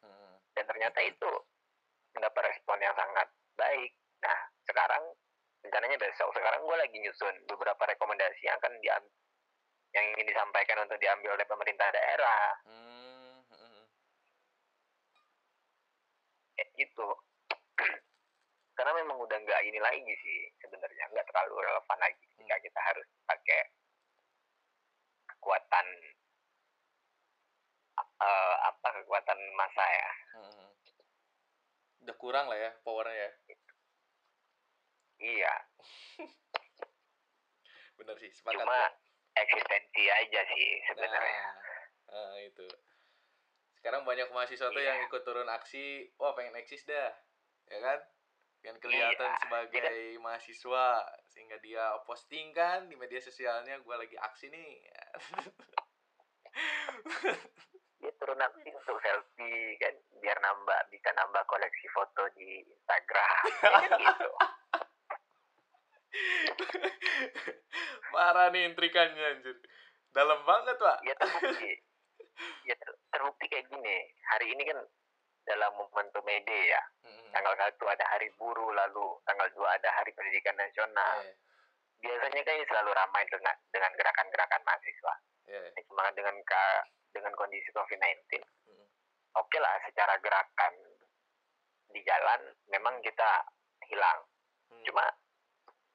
Hmm. 0.00 0.40
dan 0.56 0.64
ternyata 0.64 0.96
itu 1.04 1.30
mendapat 2.16 2.42
respon 2.52 2.80
yang 2.80 2.96
sangat 2.96 3.28
baik. 3.54 3.92
Nah, 4.24 4.38
sekarang 4.64 5.12
rencananya 5.60 6.00
besok. 6.00 6.32
Sekarang 6.32 6.64
gue 6.64 6.76
lagi 6.76 6.96
nyusun 6.98 7.34
beberapa 7.44 7.84
rekomendasi 7.84 8.40
yang 8.48 8.56
akan 8.56 8.72
diambil 8.80 9.12
yang 9.90 10.04
ingin 10.14 10.26
disampaikan 10.30 10.78
untuk 10.86 10.98
diambil 11.02 11.34
oleh 11.34 11.46
pemerintah 11.46 11.88
daerah. 11.90 12.44
Hmm. 12.64 12.80
Hmm. 12.80 12.99
Kayak 16.60 16.76
gitu. 16.76 17.08
Karena 18.76 18.92
memang 18.92 19.16
udah 19.16 19.32
nggak 19.40 19.60
ini 19.64 19.80
lagi 19.80 20.12
sih 20.20 20.38
sebenarnya 20.60 21.08
nggak 21.08 21.24
terlalu 21.24 21.64
relevan 21.64 21.98
lagi 21.98 22.20
ketika 22.36 22.56
kita 22.60 22.80
harus 22.84 23.08
pakai 23.24 23.60
kekuatan 25.26 25.86
eh, 27.96 28.54
apa 28.60 28.88
kekuatan 29.00 29.40
massa 29.56 29.84
ya 29.88 30.10
Hmm. 30.30 30.68
udah 32.04 32.16
kurang 32.16 32.46
lah 32.46 32.56
ya 32.56 32.70
powernya 32.80 33.16
ya 33.16 33.30
iya 35.18 35.52
bener 37.98 38.16
sih 38.16 38.30
sepakat 38.30 38.62
cuma 38.62 38.70
gua. 38.70 38.88
eksistensi 39.34 40.04
aja 40.06 40.40
sih 40.44 40.66
sebenarnya 40.86 41.44
Nah, 42.10 42.26
nah, 42.30 42.38
itu. 42.42 42.66
Sekarang 43.80 44.04
banyak 44.04 44.28
mahasiswa 44.28 44.68
tuh 44.68 44.76
Iya. 44.76 44.92
yang 44.92 45.08
ikut 45.08 45.24
turun 45.24 45.48
aksi, 45.48 46.12
wah 46.20 46.36
pengen 46.36 46.52
eksis 46.60 46.84
dah, 46.84 47.16
ya 47.64 47.80
kan? 47.80 47.98
Pengen 48.60 48.76
kelihatan 48.76 49.24
Iya, 49.24 49.40
sebagai 49.40 50.20
mahasiswa, 50.20 51.00
sehingga 51.32 51.56
dia 51.64 51.96
posting 52.04 52.52
kan 52.52 52.84
di 52.86 52.94
media 52.94 53.16
sosialnya, 53.16 53.80
gue 53.80 53.94
lagi 53.96 54.20
aksi 54.20 54.52
nih. 54.52 54.84
dia 58.00 58.12
turun 58.16 58.36
aksi 58.36 58.68
untuk 58.68 58.96
selfie 59.00 59.76
kan 59.76 59.92
biar 60.18 60.36
nambah 60.40 60.80
bisa 60.88 61.12
nambah 61.14 61.44
koleksi 61.46 61.86
foto 61.92 62.26
di 62.32 62.64
Instagram 62.64 63.44
Ya 63.62 63.70
kan 63.70 63.90
gitu 63.96 64.28
Parah 68.10 68.50
nih 68.50 68.66
intrikannya 68.66 69.38
anjir. 69.38 69.56
Dalam 70.10 70.42
banget, 70.42 70.76
Pak. 70.76 70.98
ya 71.06 71.14
terbukti 71.14 71.72
ya 72.64 72.74
ter- 72.76 72.98
terbukti 73.10 73.46
kayak 73.46 73.66
gini 73.66 73.96
hari 74.28 74.46
ini 74.52 74.62
kan 74.64 74.78
dalam 75.44 75.72
momentum 75.74 76.22
Mede 76.22 76.68
ya. 76.68 76.82
Hmm, 77.02 77.32
tanggal 77.32 77.54
satu 77.56 77.84
ada 77.86 78.04
hari 78.06 78.28
buruh 78.36 78.70
lalu 78.70 79.18
tanggal 79.24 79.48
dua 79.52 79.74
ada 79.74 79.90
hari 79.92 80.12
pendidikan 80.12 80.54
nasional. 80.54 81.24
Eh, 81.24 81.34
biasanya 82.00 82.40
kan 82.40 82.54
ini 82.54 82.64
selalu 82.64 82.90
ramai 82.92 83.24
dengan 83.26 83.56
dengan 83.70 83.92
gerakan-gerakan 83.96 84.62
mahasiswa. 84.64 85.14
Eh, 85.50 85.66
Ya, 85.74 85.82
cuma 85.84 86.06
dengan 86.14 86.36
ka- 86.44 86.84
dengan 87.10 87.32
kondisi 87.34 87.74
COVID-19 87.74 88.38
Hmm. 88.38 88.86
oke 89.34 89.58
lah 89.58 89.74
secara 89.82 90.14
gerakan 90.18 90.74
di 91.90 92.00
jalan 92.04 92.40
memang 92.68 93.02
kita 93.02 93.30
hilang. 93.84 94.22
Hmm. 94.70 94.86
cuma 94.86 95.02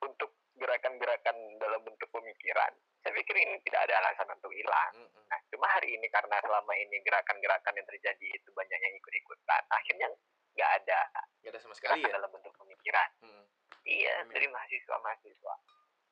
untuk 0.04 0.36
gerakan-gerakan 0.60 1.38
dalam 1.58 1.80
bentuk 1.82 2.12
pemikiran 2.12 2.76
saya 3.06 3.14
pikir 3.22 3.38
ini 3.38 3.62
tidak 3.62 3.86
ada 3.86 4.02
alasan 4.02 4.34
untuk 4.34 4.50
hilang 4.50 4.98
hmm. 4.98 5.22
nah 5.30 5.38
cuma 5.54 5.70
hari 5.70 5.94
ini 5.94 6.10
karena 6.10 6.42
selama 6.42 6.74
ini 6.74 6.98
gerakan-gerakan 7.06 7.78
yang 7.78 7.86
terjadi 7.86 8.28
itu 8.34 8.50
banyak 8.58 8.80
yang 8.82 8.94
ikut-ikutan 8.98 9.62
akhirnya 9.70 10.10
nggak 10.58 10.72
ada 10.82 11.00
Nggak 11.46 11.52
ada 11.54 11.60
sama 11.62 11.78
sekali 11.78 12.02
ya 12.02 12.10
dalam 12.10 12.34
bentuk 12.34 12.50
pemikiran 12.58 13.10
Hmm. 13.22 13.46
iya 13.86 14.26
Hmm. 14.26 14.34
dari 14.34 14.50
mahasiswa-mahasiswa 14.50 15.54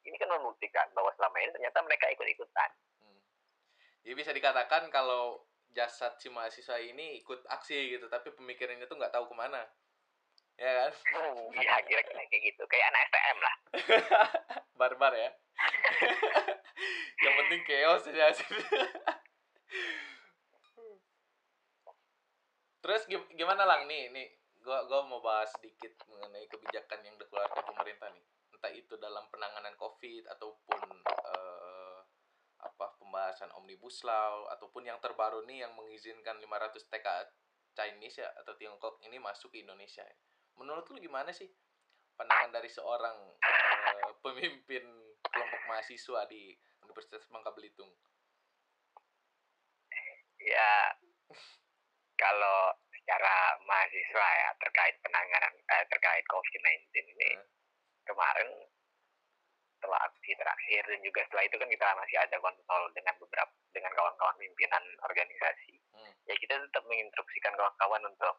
ini 0.05 0.15
kan 0.21 0.29
membuktikan 0.37 0.87
bahwa 0.93 1.09
selama 1.17 1.41
ini 1.41 1.49
ternyata 1.49 1.81
mereka 1.81 2.05
ikut-ikutan 2.13 2.69
Hmm. 3.01 3.19
Jadi 4.05 4.13
bisa 4.13 4.29
dikatakan 4.29 4.93
kalau 4.93 5.41
jasad 5.73 6.13
si 6.21 6.29
mahasiswa 6.29 6.77
ini 6.77 7.17
ikut 7.17 7.49
aksi 7.49 7.97
gitu, 7.97 8.05
tapi 8.05 8.29
pemikirannya 8.29 8.85
tuh 8.85 8.93
nggak 8.93 9.09
tahu 9.09 9.25
ke 9.25 9.33
mana, 9.33 9.65
ya 10.53 10.85
kan? 10.85 10.91
iya 11.57 11.81
kira-kira 11.81 12.21
kayak 12.29 12.43
gitu 12.45 12.61
kayak 12.69 12.85
anak 12.93 13.01
STM 13.09 13.37
lah 13.41 13.55
Barbar 14.79 15.13
ya. 15.17 15.29
Penting 17.43 17.63
chaos 17.67 18.07
aja. 18.07 18.31
Terus 22.79 23.03
gim- 23.11 23.31
gimana 23.35 23.67
lang? 23.67 23.83
Nih 23.83 24.15
nih 24.15 24.27
gua 24.63 24.87
gua 24.87 25.03
mau 25.03 25.19
bahas 25.19 25.51
sedikit 25.59 25.91
mengenai 26.07 26.47
kebijakan 26.47 27.03
yang 27.03 27.19
dikeluarkan 27.19 27.67
pemerintah 27.67 28.07
nih. 28.15 28.23
Entah 28.55 28.71
itu 28.71 28.95
dalam 28.95 29.27
penanganan 29.27 29.75
covid 29.75 30.23
ataupun 30.31 31.03
eh, 31.03 31.99
apa 32.63 32.95
pembahasan 32.95 33.51
omnibus 33.59 34.07
law 34.07 34.47
ataupun 34.47 34.87
yang 34.87 35.03
terbaru 35.03 35.43
nih 35.43 35.67
yang 35.67 35.75
mengizinkan 35.75 36.39
500 36.39 36.79
TK 36.87 37.07
Chinese 37.75 38.23
ya 38.23 38.31
atau 38.39 38.55
Tiongkok 38.55 39.03
ini 39.03 39.19
masuk 39.19 39.51
ke 39.51 39.67
Indonesia. 39.67 40.07
Menurut 40.55 40.87
lu 40.87 41.03
gimana 41.03 41.35
sih? 41.35 41.51
Pandangan 42.15 42.55
dari 42.55 42.71
seorang 42.71 43.35
eh, 43.35 44.11
pemimpin 44.23 45.12
kelompok 45.33 45.61
mahasiswa 45.67 46.21
di 46.29 46.53
Universitas 46.85 47.25
Bangka 47.27 47.51
Belitung 47.57 47.89
ya 50.43 50.71
kalau 52.15 52.71
secara 52.93 53.57
mahasiswa 53.65 54.27
ya 54.27 54.49
terkait 54.61 54.95
penanganan 55.01 55.53
eh, 55.57 55.85
terkait 55.89 56.23
COVID-19 56.29 56.93
ini 56.93 57.31
Hmm. 57.33 57.47
kemarin 58.05 58.49
setelah 59.79 59.99
aksi 60.07 60.31
terakhir 60.35 60.83
dan 60.87 60.99
juga 61.03 61.19
setelah 61.27 61.43
itu 61.43 61.55
kan 61.59 61.67
kita 61.67 61.87
masih 61.99 62.17
ada 62.19 62.37
kontrol 62.39 62.83
dengan 62.95 63.15
beberapa 63.19 63.51
dengan 63.75 63.91
kawan-kawan 63.95 64.35
pimpinan 64.37 64.83
organisasi 65.03 65.73
Hmm. 65.91 66.13
ya 66.27 66.35
kita 66.37 66.59
tetap 66.59 66.83
menginstruksikan 66.87 67.55
kawan-kawan 67.55 68.03
untuk 68.07 68.35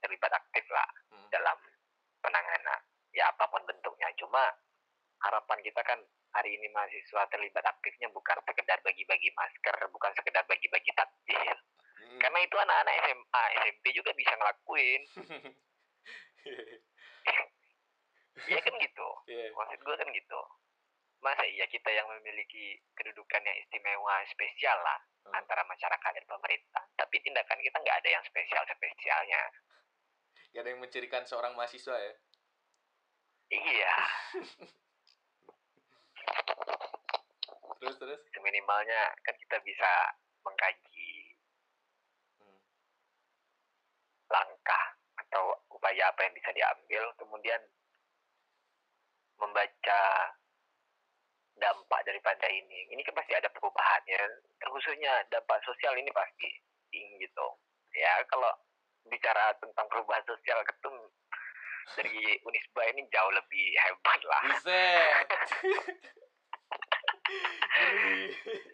terlibat 0.00 0.32
aktif 0.32 0.64
lah 0.70 0.88
Hmm. 1.12 1.28
dalam 1.32 1.58
penanganan 2.20 2.80
ya 3.12 3.28
apa 3.28 3.44
pun 3.48 3.64
bentuknya 3.64 4.08
cuma 4.20 4.52
harapan 5.18 5.58
kita 5.62 5.80
kan 5.82 5.98
hari 6.30 6.54
ini 6.54 6.70
mahasiswa 6.70 7.26
terlibat 7.28 7.64
aktifnya 7.66 8.06
bukan 8.10 8.38
sekedar 8.46 8.78
bagi-bagi 8.84 9.30
masker 9.34 9.76
bukan 9.90 10.12
sekedar 10.14 10.44
bagi-bagi 10.46 10.90
takjil. 10.94 11.56
Hmm. 11.98 12.18
karena 12.22 12.38
itu 12.46 12.56
anak-anak 12.56 12.94
SMA 13.02 13.42
SMP 13.66 13.84
juga 13.92 14.10
bisa 14.14 14.32
ngelakuin. 14.38 15.02
Iya 18.48 18.62
kan 18.62 18.70
gitu? 18.78 19.08
Iya. 19.26 19.50
maksud 19.50 19.82
gue 19.82 19.96
kan 19.98 20.08
gitu. 20.14 20.40
Masa 21.18 21.42
iya 21.44 21.66
kita 21.66 21.90
yang 21.90 22.06
memiliki 22.06 22.78
kedudukan 22.94 23.42
yang 23.42 23.56
istimewa 23.58 24.22
spesial 24.30 24.78
lah 24.80 24.98
Hmm. 25.26 25.34
antara 25.34 25.60
masyarakat 25.66 26.10
dan 26.14 26.24
pemerintah? 26.24 26.84
Tapi 26.94 27.18
tindakan 27.20 27.58
kita 27.58 27.76
nggak 27.76 27.98
ada 28.00 28.08
yang 28.08 28.24
spesial 28.24 28.62
spesialnya. 28.64 29.42
Gak 30.54 30.62
ada 30.64 30.70
yang 30.72 30.80
mencirikan 30.80 31.26
seorang 31.28 31.52
mahasiswa 31.52 31.92
ya? 31.92 32.12
Iya 33.48 33.94
terus 37.78 37.96
terus? 37.98 38.20
Seminimalnya 38.34 39.14
kan 39.22 39.34
kita 39.38 39.56
bisa 39.62 39.90
mengkaji 40.42 41.34
Hmm. 42.38 42.60
langkah 44.30 44.84
atau 45.18 45.58
upaya 45.74 46.10
apa 46.10 46.22
yang 46.26 46.34
bisa 46.34 46.50
diambil 46.54 47.02
kemudian 47.18 47.58
membaca 49.38 50.00
dampak 51.58 52.00
daripada 52.06 52.46
ini. 52.46 52.86
Ini 52.94 53.02
kan 53.02 53.14
pasti 53.18 53.34
ada 53.34 53.50
perubahannya 53.50 54.22
khususnya 54.62 55.26
dampak 55.30 55.58
sosial 55.66 55.94
ini 55.98 56.10
pasti 56.14 56.46
tinggi 56.94 57.26
gitu. 57.26 57.46
Ya 57.94 58.22
kalau 58.30 58.50
bicara 59.10 59.50
tentang 59.58 59.86
perubahan 59.90 60.22
sosial 60.26 60.62
ketum 60.62 60.94
dari 61.98 62.18
Unisba 62.46 62.82
ini 62.94 63.02
jauh 63.10 63.32
lebih 63.34 63.66
hebat 63.82 64.20
lah. 64.22 64.42
Buset. 64.54 65.26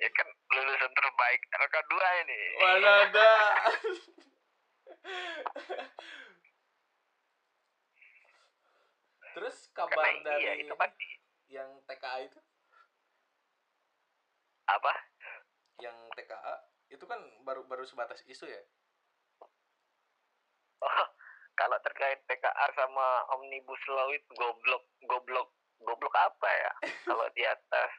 ya 0.02 0.08
kan 0.14 0.28
lulusan 0.54 0.92
terbaik 0.94 1.40
LK2 1.50 1.94
ini. 2.24 2.40
Mana 2.62 2.90
ada? 3.08 3.32
Terus 9.34 9.56
kabar 9.74 9.98
karena 9.98 10.22
dari 10.22 10.42
iya 10.46 10.52
itu 10.62 10.74
pasti. 10.78 11.08
yang 11.50 11.68
TKA 11.86 12.26
itu? 12.26 12.40
Apa? 14.70 14.92
Yang 15.82 15.96
TKA 16.16 16.54
itu 16.94 17.04
kan 17.04 17.20
baru 17.42 17.66
baru 17.66 17.82
sebatas 17.84 18.22
isu 18.26 18.46
ya? 18.46 18.62
Oh, 20.82 21.06
kalau 21.54 21.78
terkait 21.82 22.22
PKA 22.26 22.66
sama 22.74 23.26
omnibus 23.38 23.82
law 23.90 24.10
itu 24.10 24.30
goblok 24.34 24.84
goblok 25.06 25.50
goblok 25.82 26.14
apa 26.14 26.48
ya? 26.48 26.72
Kalau 27.06 27.26
di 27.34 27.44
atas 27.44 27.90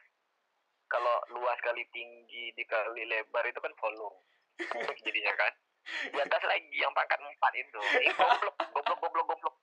kalau 0.86 1.16
luas 1.34 1.58
kali 1.62 1.82
tinggi 1.90 2.54
dikali 2.54 3.02
lebar 3.06 3.44
itu 3.46 3.58
kan 3.58 3.74
volume. 3.78 4.18
Jadinya 5.04 5.34
kan. 5.34 5.52
Di 5.86 6.18
atas 6.18 6.42
lagi 6.46 6.76
yang 6.78 6.90
pangkat 6.94 7.18
empat 7.22 7.52
itu. 7.54 7.80
Goblok. 8.18 8.56
Goblok 8.74 8.98
goblok 9.02 9.26
goblok. 9.30 9.56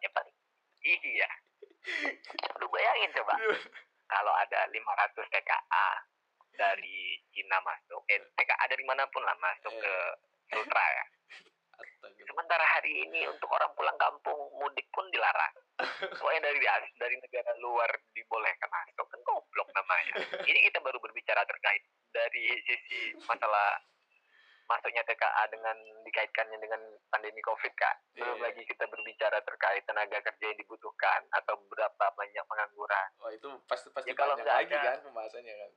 Ya 0.00 0.08
paling 0.12 0.36
iya. 0.84 1.28
Lu 2.60 2.66
bayangin 2.68 3.12
coba. 3.16 3.34
Kalau 4.10 4.34
ada 4.34 4.66
500 4.68 5.32
TKA 5.32 5.88
dari 6.58 7.16
Cina 7.30 7.62
masuk 7.62 8.02
eh 8.10 8.20
TKA 8.36 8.64
dari 8.68 8.84
mana 8.84 9.06
pun 9.08 9.22
lah 9.22 9.36
masuk 9.38 9.72
ke 9.72 9.94
Sultra 10.50 10.84
ya. 10.92 11.04
Sementara 12.26 12.64
hari 12.76 13.06
ini 13.06 13.24
untuk 13.28 13.48
orang 13.52 13.72
pulang 13.72 13.96
kampung 13.96 14.38
mudik 14.60 14.86
pun 14.92 15.06
dilarang. 15.14 15.54
Pokoknya 16.20 16.50
dari 16.50 16.58
dari 16.98 17.16
negara 17.16 17.52
luar 17.62 17.90
dibolehkan 18.12 18.68
masuk. 18.68 19.06
Ini 20.42 20.58
kita 20.62 20.78
baru 20.78 20.98
berbicara 20.98 21.42
terkait 21.42 21.82
dari 22.08 22.44
sisi 22.62 22.98
masalah 23.22 23.78
masuknya 24.66 25.02
TKA 25.02 25.50
dengan 25.50 25.74
dikaitkannya 26.00 26.58
dengan 26.58 26.78
pandemi 27.08 27.42
Covid 27.42 27.74
kan. 27.74 27.96
Belum 28.12 28.38
Iya. 28.38 28.44
lagi 28.44 28.62
kita 28.62 28.86
berbicara 28.86 29.42
terkait 29.42 29.82
tenaga 29.82 30.20
kerja 30.20 30.46
yang 30.46 30.56
dibutuhkan 30.56 31.26
atau 31.32 31.58
berapa 31.64 32.04
banyak 32.12 32.44
pengangguran. 32.44 33.08
Wah 33.18 33.32
itu 33.32 33.50
pasti 33.66 33.90
pasti 33.90 34.08
Ya, 34.08 34.14
kalau 34.14 34.34
nggak 34.36 34.46
lagi 34.46 34.70
ada- 34.72 34.94
kan 34.94 34.98
pembahasannya 35.02 35.54
kan. 35.56 35.70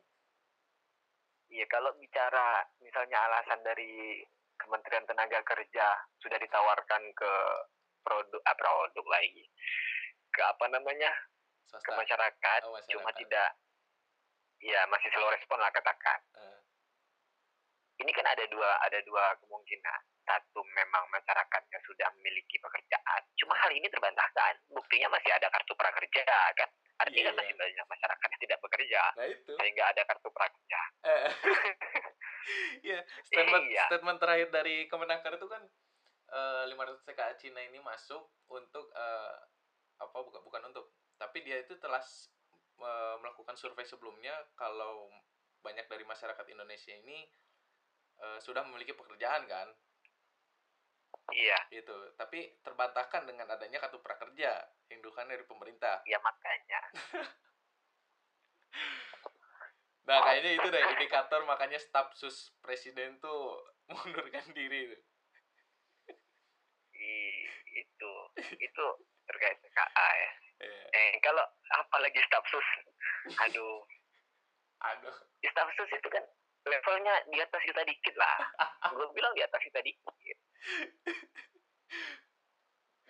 Iya 1.50 1.66
kalau 1.68 1.94
bicara 1.96 2.48
misalnya 2.80 3.18
alasan 3.24 3.62
dari 3.62 4.22
Kementerian 4.56 5.06
Tenaga 5.06 5.42
Kerja 5.44 5.88
sudah 6.18 6.38
ditawarkan 6.38 7.02
ke 7.14 7.32
produk 8.00 8.42
ah, 8.44 8.54
produk 8.54 9.06
lagi 9.08 9.46
ke 10.30 10.42
apa 10.42 10.66
namanya 10.68 11.10
ke 11.66 11.82
Swasta. 11.82 11.94
masyarakat, 11.96 12.60
Oh, 12.64 12.72
masyarakat. 12.72 12.90
cuma 12.92 13.10
tidak 13.12 13.50
ya 14.64 14.88
masih 14.88 15.12
slow 15.12 15.28
respon 15.30 15.60
lah 15.60 15.70
katakan. 15.70 16.20
Eh, 16.40 16.60
ini 18.00 18.12
kan 18.12 18.26
ada 18.26 18.44
dua 18.48 18.80
ada 18.82 19.00
dua 19.04 19.36
kemungkinan. 19.44 20.02
Satu 20.24 20.64
memang 20.64 21.04
masyarakatnya 21.12 21.80
sudah 21.84 22.08
memiliki 22.16 22.56
pekerjaan. 22.58 23.22
Cuma 23.36 23.60
hal 23.60 23.76
ini 23.76 23.92
terbantahkan. 23.92 24.56
Buktinya 24.72 25.12
masih 25.12 25.36
ada 25.36 25.52
kartu 25.52 25.76
prakerja 25.76 26.24
kan? 26.56 26.70
Artinya 27.04 27.30
kan 27.30 27.36
masih 27.44 27.54
banyak 27.60 27.86
masyarakat 27.86 28.28
yang 28.32 28.42
tidak 28.48 28.60
bekerja. 28.64 29.02
Nah 29.20 29.28
itu. 29.28 29.52
sehingga 29.60 29.84
ada 29.92 30.02
kartu 30.08 30.30
prakerja. 30.32 30.82
Eh, 31.04 31.28
Iya, 32.84 33.00
statement 33.24 33.72
Iya. 33.72 33.88
statement 33.88 34.20
terakhir 34.20 34.52
dari 34.52 34.88
Kemenaker 34.92 35.40
itu 35.40 35.48
kan 35.48 35.64
eh, 36.28 36.64
500 36.68 37.08
TKA 37.08 37.34
Cina 37.40 37.64
ini 37.64 37.80
masuk 37.80 38.20
untuk 38.52 38.92
eh, 38.92 39.36
apa 39.96 40.18
bukan 40.20 40.44
bukan 40.44 40.62
untuk, 40.68 40.92
tapi 41.16 41.40
dia 41.40 41.64
itu 41.64 41.80
telah 41.80 42.04
eh, 42.80 43.16
melakukan 43.22 43.56
survei 43.60 43.86
sebelumnya 43.86 44.34
kalau 44.58 45.10
banyak 45.64 45.88
dari 45.88 46.04
masyarakat 46.04 46.46
Indonesia 46.50 46.94
ini 46.94 47.28
eh, 48.20 48.40
sudah 48.42 48.66
memiliki 48.66 48.94
pekerjaan 48.98 49.46
kan, 49.46 49.68
iya 51.32 51.58
gitu. 51.72 51.94
Tapi 52.20 52.60
terbantahkan 52.66 53.24
dengan 53.30 53.48
adanya 53.48 53.80
kartu 53.80 54.02
prakerja 54.04 54.52
yang 54.92 55.00
dari 55.02 55.46
pemerintah. 55.48 56.04
ya 56.04 56.20
makanya 56.20 56.82
Nah, 60.04 60.20
kayaknya 60.20 60.60
itu 60.60 60.68
deh 60.68 60.84
indikator 61.00 61.48
makanya 61.48 61.80
staf 61.80 62.12
sus 62.12 62.52
presiden 62.60 63.24
tuh 63.24 63.56
mengundurkan 63.92 64.44
diri. 64.52 64.92
Iya. 67.04 67.52
itu 67.74 68.12
itu 68.62 68.86
terkait 69.26 69.58
TKA 69.60 70.10
ya 70.14 70.32
Iya. 70.64 70.84
eh 70.94 71.12
kalau 71.20 71.44
apalagi 71.76 72.20
staf 72.24 72.44
sus? 72.48 72.68
Aduh. 73.44 73.84
Aduh. 74.82 75.16
Staf 75.44 75.68
sus 75.76 75.92
itu 75.92 76.08
kan 76.08 76.24
levelnya 76.64 77.16
di 77.28 77.38
atas 77.38 77.60
kita 77.62 77.84
dikit 77.84 78.16
lah. 78.16 78.36
Gue 78.96 79.08
bilang 79.12 79.36
di 79.36 79.44
atas 79.44 79.60
kita 79.60 79.84
dikit. 79.84 80.38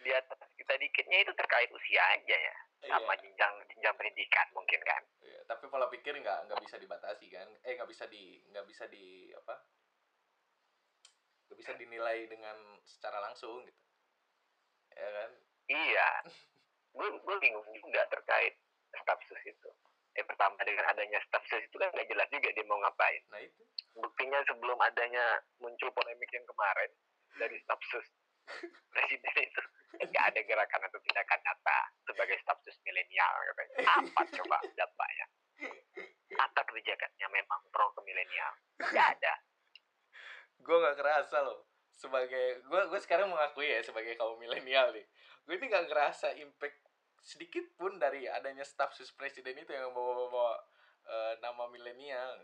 Di 0.04 0.12
atas 0.12 0.40
kita 0.58 0.74
dikitnya 0.76 1.18
itu 1.22 1.32
terkait 1.38 1.70
usia 1.70 2.02
aja 2.12 2.38
ya. 2.38 2.56
Sama 2.84 3.16
Iya. 3.16 3.22
jenjang 3.24 3.54
jenjang 3.72 3.96
pendidikan 3.96 4.48
mungkin 4.52 4.82
kan. 4.84 5.00
Iya, 5.24 5.40
tapi 5.48 5.72
pola 5.72 5.88
pikir 5.88 6.12
nggak 6.20 6.52
nggak 6.52 6.62
bisa 6.68 6.76
dibatasi 6.76 7.26
kan? 7.32 7.48
Eh 7.64 7.80
nggak 7.80 7.88
bisa 7.88 8.04
di 8.12 8.44
nggak 8.52 8.66
bisa 8.68 8.84
di 8.92 9.32
apa? 9.32 9.56
Nggak 11.48 11.58
bisa 11.64 11.72
dinilai 11.80 12.28
dengan 12.28 12.58
secara 12.84 13.24
langsung 13.24 13.64
gitu. 13.64 13.82
Ya 14.94 15.08
kan? 15.10 15.32
Iya 15.72 16.10
gue 16.94 17.08
gue 17.10 17.36
bingung 17.42 17.66
juga 17.74 18.02
terkait 18.10 18.54
staf 18.94 19.20
sus 19.26 19.42
itu. 19.46 19.70
Eh 20.14 20.22
pertama 20.22 20.54
dengan 20.62 20.86
adanya 20.94 21.18
staf 21.26 21.42
sus 21.50 21.62
itu 21.62 21.76
kan 21.82 21.90
nggak 21.90 22.06
jelas 22.06 22.30
juga 22.30 22.50
dia 22.54 22.66
mau 22.70 22.78
ngapain. 22.78 23.22
Nah 23.34 23.42
itu. 23.42 23.62
Buktinya 23.98 24.42
sebelum 24.46 24.78
adanya 24.78 25.42
muncul 25.58 25.90
polemik 25.94 26.30
yang 26.30 26.46
kemarin 26.46 26.92
dari 27.38 27.58
staf 27.66 27.82
sus 27.90 28.06
presiden 28.94 29.36
itu 29.40 29.62
nggak 30.10 30.26
ada 30.34 30.40
gerakan 30.46 30.82
atau 30.90 31.00
tindakan 31.02 31.40
nyata 31.42 31.80
sebagai 32.06 32.38
staf 32.46 32.58
sus 32.62 32.78
milenial 32.86 33.34
katanya. 33.54 33.76
apa 33.98 34.22
coba 34.30 34.58
dampaknya? 34.78 35.26
Apa 36.38 36.60
kebijakannya 36.66 37.28
memang 37.34 37.62
pro 37.74 37.90
ke 37.98 38.02
milenial. 38.06 38.54
Nggak 38.82 39.08
ada. 39.18 39.34
Gue 40.62 40.78
nggak 40.78 40.98
kerasa 41.02 41.42
loh 41.42 41.74
sebagai 41.94 42.66
gue 42.66 42.82
gue 42.90 43.00
sekarang 43.06 43.30
mengakui 43.30 43.70
ya 43.70 43.82
sebagai 43.86 44.18
kaum 44.18 44.38
milenial 44.38 44.94
nih. 44.94 45.06
Gue 45.46 45.56
ini 45.58 45.66
nggak 45.70 45.88
ngerasa 45.90 46.36
impact 46.42 46.83
sedikit 47.24 47.64
pun 47.80 47.96
dari 47.96 48.28
adanya 48.28 48.68
staf 48.68 48.92
sus 48.92 49.16
presiden 49.16 49.56
itu 49.56 49.72
yang 49.72 49.96
bawa 49.96 50.28
bawa 50.28 50.54
nama 51.40 51.72
milenial. 51.72 52.36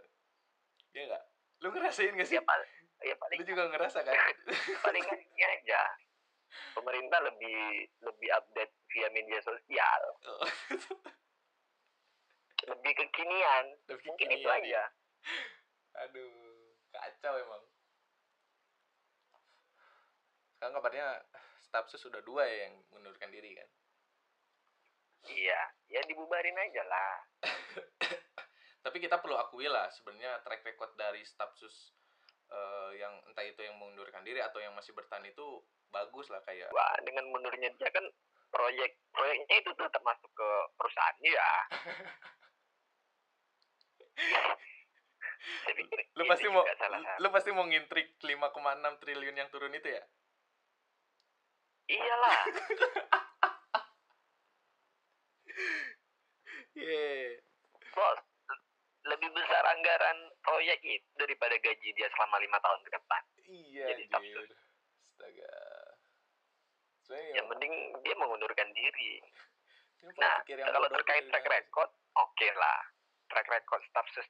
Ya 0.96 1.04
nggak? 1.06 1.24
Lu 1.60 1.76
ngerasain 1.76 2.16
gak 2.16 2.28
sih? 2.28 2.40
Ya, 2.40 2.44
pal 2.44 2.62
ya 3.04 3.16
paling 3.20 3.40
lu 3.44 3.46
juga 3.48 3.64
ngerasa 3.72 4.00
kan? 4.04 4.16
Paling 4.88 5.04
ini 5.04 5.44
aja. 5.44 5.82
Pemerintah 6.76 7.20
lebih 7.24 7.88
lebih 8.04 8.30
update 8.34 8.74
via 8.92 9.08
media 9.12 9.40
sosial. 9.44 10.02
Lebih 12.60 12.92
kekinian. 12.92 13.66
Lebih 13.88 14.04
mungkin 14.04 14.28
itu 14.36 14.44
kekinian, 14.44 14.68
aja. 14.68 14.84
aduh 16.06 16.76
kacau 16.92 17.34
emang. 17.40 17.64
Sekarang 20.54 20.74
kabarnya 20.76 21.08
staf 21.64 21.88
sus 21.88 22.04
sudah 22.04 22.20
dua 22.20 22.44
ya 22.44 22.68
yang 22.68 22.76
mengundurkan 22.92 23.32
diri 23.32 23.56
kan 23.56 23.70
iya 25.28 25.62
ya 25.90 26.02
dibubarin 26.08 26.56
aja 26.56 26.84
lah. 26.88 27.14
Tapi 28.86 28.98
kita 29.04 29.20
perlu 29.20 29.36
akui 29.36 29.68
lah 29.68 29.92
sebenarnya 29.92 30.40
track 30.46 30.64
record 30.64 30.96
dari 30.96 31.26
staf 31.28 31.52
sus 31.60 31.92
eh, 32.48 32.92
yang 33.02 33.12
entah 33.28 33.44
itu 33.44 33.60
yang 33.60 33.76
mengundurkan 33.76 34.24
diri 34.24 34.40
atau 34.40 34.64
yang 34.64 34.72
masih 34.74 34.96
bertahan 34.96 35.28
itu 35.28 35.62
bagus 35.90 36.30
lah 36.30 36.40
kayak 36.46 36.70
wah 36.70 36.94
dengan 37.02 37.26
mundurnya 37.34 37.74
dia 37.76 37.90
kan 37.90 38.06
proyek 38.54 38.98
proyeknya 39.14 39.56
itu 39.62 39.70
tuh 39.74 39.90
termasuk 39.90 40.30
ke 40.34 40.50
perusahaan 40.78 41.18
ya 41.26 41.50
pikir 45.74 46.00
lu 46.18 46.24
pasti 46.28 46.46
mau 46.52 46.64
salah 46.78 47.00
lu 47.22 47.28
pasti 47.32 47.50
mau 47.54 47.66
ngintrik 47.66 48.20
5,6 48.22 49.02
triliun 49.02 49.38
yang 49.38 49.50
turun 49.50 49.74
itu 49.74 49.90
ya? 49.90 50.04
Iyalah 51.90 52.40
yeah. 56.78 57.36
bos 57.94 58.20
lebih 59.08 59.30
besar 59.32 59.64
anggaran 59.74 60.18
proyek 60.44 60.80
itu 60.84 61.10
daripada 61.16 61.56
gaji 61.58 61.90
dia 61.96 62.08
selama 62.14 62.36
lima 62.44 62.60
tahun 62.60 62.82
ke 62.84 62.92
depan. 62.94 63.22
Iya 63.48 63.86
Jadi 63.96 64.04
sus. 64.12 64.50
astaga. 65.16 65.54
Sebenarnya 67.08 67.32
yang 67.42 67.48
penting 67.50 67.74
dia 68.04 68.16
mengundurkan 68.20 68.70
diri. 68.76 69.24
Nah 70.20 70.44
kalau 70.46 70.88
terkait 70.94 71.26
tuh 71.26 71.32
track 71.32 71.48
record 71.48 71.90
oke 72.20 72.48
lah. 72.60 72.80
Track 73.32 73.48
record 73.50 73.82
staff 73.90 74.08
sus 74.14 74.28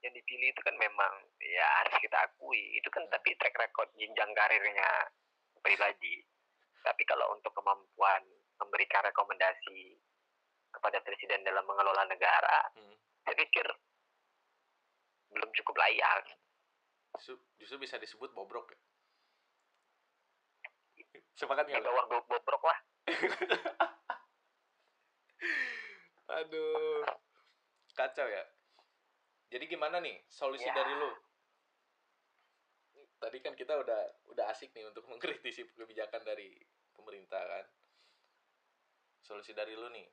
yang 0.00 0.16
dipilih 0.16 0.48
itu 0.48 0.60
kan 0.64 0.74
memang 0.80 1.12
ya 1.44 1.66
harus 1.84 1.94
kita 2.00 2.16
akui. 2.24 2.80
Itu 2.80 2.88
kan 2.88 3.04
Hmm. 3.04 3.12
tapi 3.12 3.36
track 3.36 3.56
record 3.60 3.88
jenjang 4.00 4.32
karirnya 4.32 4.90
pribadi. 5.60 6.24
Tapi 6.80 7.04
kalau 7.04 7.36
untuk 7.36 7.52
kemampuan 7.52 8.24
memberikan 8.56 9.04
rekomendasi 9.04 10.00
kepada 10.70 10.98
presiden 11.00 11.42
dalam 11.42 11.62
mengelola 11.62 12.04
negara 12.04 12.70
Hmm. 12.72 12.94
saya 13.20 13.34
pikir 13.36 13.66
belum 15.30 15.50
cukup 15.52 15.76
layak. 15.76 16.24
Justru, 17.14 17.34
justru 17.56 17.76
bisa 17.78 17.96
disebut 17.96 18.30
bobrok 18.30 18.70
ya? 18.70 18.78
Sepakat 21.34 21.66
di 21.66 21.72
nggak 21.72 21.80
lu? 21.80 21.88
bawah 21.88 22.04
bo- 22.08 22.26
bobrok 22.28 22.62
lah. 22.64 22.78
Aduh. 26.30 27.04
Kacau 27.92 28.26
ya. 28.26 28.44
Jadi 29.50 29.64
gimana 29.66 29.98
nih 29.98 30.22
solusi 30.28 30.64
Ya. 30.64 30.72
dari 30.72 30.94
lu? 30.94 31.10
Tadi 33.18 33.38
kan 33.38 33.52
kita 33.52 33.74
udah 33.76 34.00
udah 34.30 34.44
asik 34.48 34.70
nih 34.70 34.86
untuk 34.86 35.04
mengkritisi 35.10 35.66
kebijakan 35.68 36.22
dari 36.22 36.54
pemerintah 36.92 37.40
kan. 37.40 37.66
Solusi 39.20 39.52
dari 39.52 39.74
lu 39.74 39.90
nih 39.90 40.06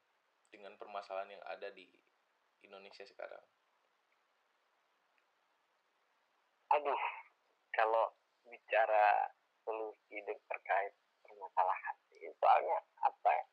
dengan 0.52 0.74
permasalahan 0.80 1.38
yang 1.38 1.44
ada 1.48 1.70
di 1.72 1.88
Indonesia 2.64 3.04
sekarang? 3.06 3.44
Aduh 6.76 7.04
kalau 7.72 8.12
bicara 8.48 9.32
solusi 9.64 10.20
de- 10.24 10.44
terkait 10.48 10.94
permasalahan 11.24 11.96
soalnya 12.38 12.78
apa 13.02 13.30
ya? 13.32 13.46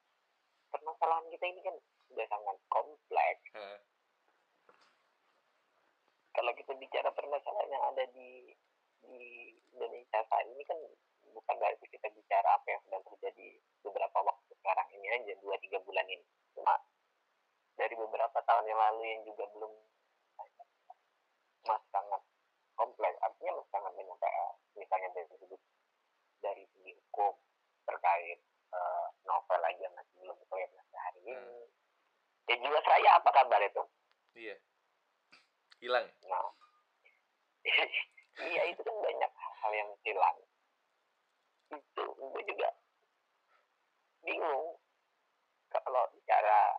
Permasalahan 0.70 1.26
kita 1.30 1.44
ini 1.46 1.60
kan 1.62 1.76
sudah 2.10 2.26
sangat 2.26 2.56
kompleks. 2.68 3.44
Hah, 3.54 3.78
kalau 6.34 6.52
kita 6.58 6.72
bicara 6.74 7.08
permasalahan 7.14 7.70
yang 7.70 7.84
ada 7.94 8.04
di 8.10 8.50
di 9.04 9.54
Indonesia 9.70 10.18
saat 10.26 10.46
ini 10.50 10.62
kan 10.66 10.78
bukan 11.30 11.54
berarti 11.60 11.86
kita 11.86 12.08
bicara 12.10 12.48
apa 12.58 12.66
yang 12.74 12.80
sedang 12.88 13.04
terjadi 13.06 13.48
beberapa 13.86 14.18
waktu 14.24 14.50
sekarang 14.58 14.88
ini 14.98 15.06
aja 15.14 15.32
dua 15.38 15.56
tiga 15.62 15.78
bulan 15.86 16.06
ini 16.10 16.26
cuma 16.54 16.74
dari 17.74 17.94
beberapa 17.98 18.38
tahun 18.46 18.64
yang 18.70 18.80
lalu 18.80 19.02
yang 19.10 19.22
juga 19.26 19.44
belum 19.50 19.72
masih 21.66 21.88
sangat 21.90 22.22
kompleks. 22.78 23.18
Artinya 23.22 23.52
masih 23.58 23.70
sangat 23.74 23.92
banyak 23.94 24.16
PR 24.18 24.52
misalnya 24.74 25.08
dari 25.14 25.26
sudut 25.38 25.62
dari 26.42 26.62
segi 26.74 26.92
hukum 26.94 27.34
terkait 27.86 28.38
eh, 28.74 29.06
novel 29.26 29.62
aja 29.62 29.86
masih 29.94 30.14
belum 30.22 30.38
clear 30.50 30.70
sampai 30.70 31.00
hari 31.02 31.20
ini. 31.26 31.34
Hmm. 31.34 31.66
ya 32.44 32.54
jiwa 32.60 32.80
saya 32.84 33.10
apa 33.18 33.30
kabar 33.32 33.60
itu? 33.64 33.82
Iya. 34.34 34.56
Hilang? 35.80 36.06
Nah, 36.28 36.48
iya 38.50 38.62
itu 38.68 38.80
kan 38.84 38.96
banyak 39.00 39.32
hal 39.34 39.72
yang 39.72 39.90
hilang. 40.04 40.36
Itu 41.72 42.04
gue 42.04 42.42
juga 42.44 42.68
bingung 44.24 44.83
kalau 45.82 46.06
bicara 46.14 46.78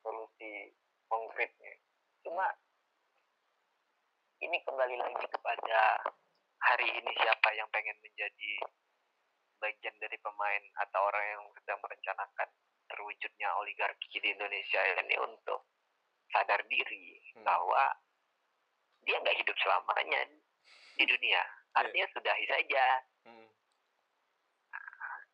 solusi 0.00 0.72
konkretnya. 1.06 1.74
Cuma 2.24 2.48
ini 4.42 4.58
kembali 4.64 4.96
lagi 4.98 5.26
kepada 5.30 5.80
hari 6.62 6.88
ini 6.88 7.12
siapa 7.18 7.48
yang 7.54 7.68
pengen 7.70 7.98
menjadi 8.02 8.52
bagian 9.62 9.94
dari 10.02 10.18
pemain 10.18 10.64
atau 10.82 11.00
orang 11.06 11.24
yang 11.26 11.42
sedang 11.62 11.78
merencanakan 11.78 12.48
terwujudnya 12.90 13.48
oligarki 13.62 14.18
di 14.18 14.28
Indonesia 14.34 14.80
ini 14.98 15.16
untuk 15.22 15.70
sadar 16.34 16.60
diri 16.66 17.22
Hmm. 17.32 17.44
bahwa 17.48 17.84
dia 19.02 19.16
nggak 19.18 19.38
hidup 19.40 19.56
selamanya 19.58 20.20
di 21.00 21.04
dunia. 21.08 21.42
Artinya 21.72 22.06
sudahi 22.12 22.44
saja. 22.44 22.84
Hmm. 23.24 23.48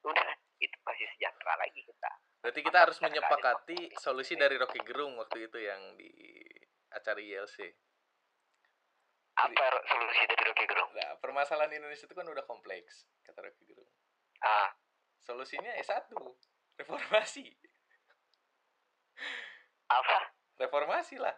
Udah 0.06 0.28
itu 0.30 0.47
pasti 0.88 1.04
sejahtera 1.12 1.54
lagi 1.60 1.80
kita. 1.84 2.10
berarti 2.40 2.60
kita 2.64 2.78
harus 2.88 2.98
menyepakati 3.04 3.78
solusi 4.00 4.32
dari 4.40 4.56
Rocky 4.56 4.80
Gerung 4.80 5.20
waktu 5.20 5.52
itu 5.52 5.58
yang 5.60 5.80
di 6.00 6.08
acara 6.88 7.20
ILC 7.20 7.58
Apa 9.38 9.66
solusi 9.86 10.22
dari 10.26 10.42
Rocky 10.50 10.66
Gerung? 10.66 10.90
Nah, 10.98 11.14
permasalahan 11.22 11.70
Indonesia 11.70 12.10
itu 12.10 12.16
kan 12.16 12.26
udah 12.26 12.42
kompleks, 12.42 13.06
kata 13.22 13.38
Rocky 13.38 13.70
Gerung. 13.70 13.86
Ah, 14.42 14.74
Solusinya 15.28 15.68
ya 15.76 15.84
satu, 15.84 16.16
reformasi. 16.80 17.44
apa? 19.92 20.18
Reformasi 20.56 21.20
lah. 21.20 21.36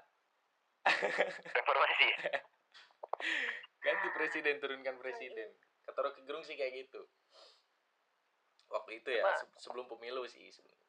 Reformasi. 1.58 2.06
Ganti 3.82 4.08
presiden, 4.14 4.62
turunkan 4.62 4.94
presiden. 5.02 5.50
Kata 5.82 6.06
Rocky 6.06 6.22
Gerung 6.22 6.46
sih 6.46 6.54
kayak 6.54 6.86
gitu. 6.86 7.02
Waktu 8.70 9.02
itu 9.02 9.08
ya 9.10 9.26
se- 9.34 9.50
sebelum 9.58 9.90
pemilu 9.90 10.22
sih 10.30 10.46
sebenarnya 10.54 10.88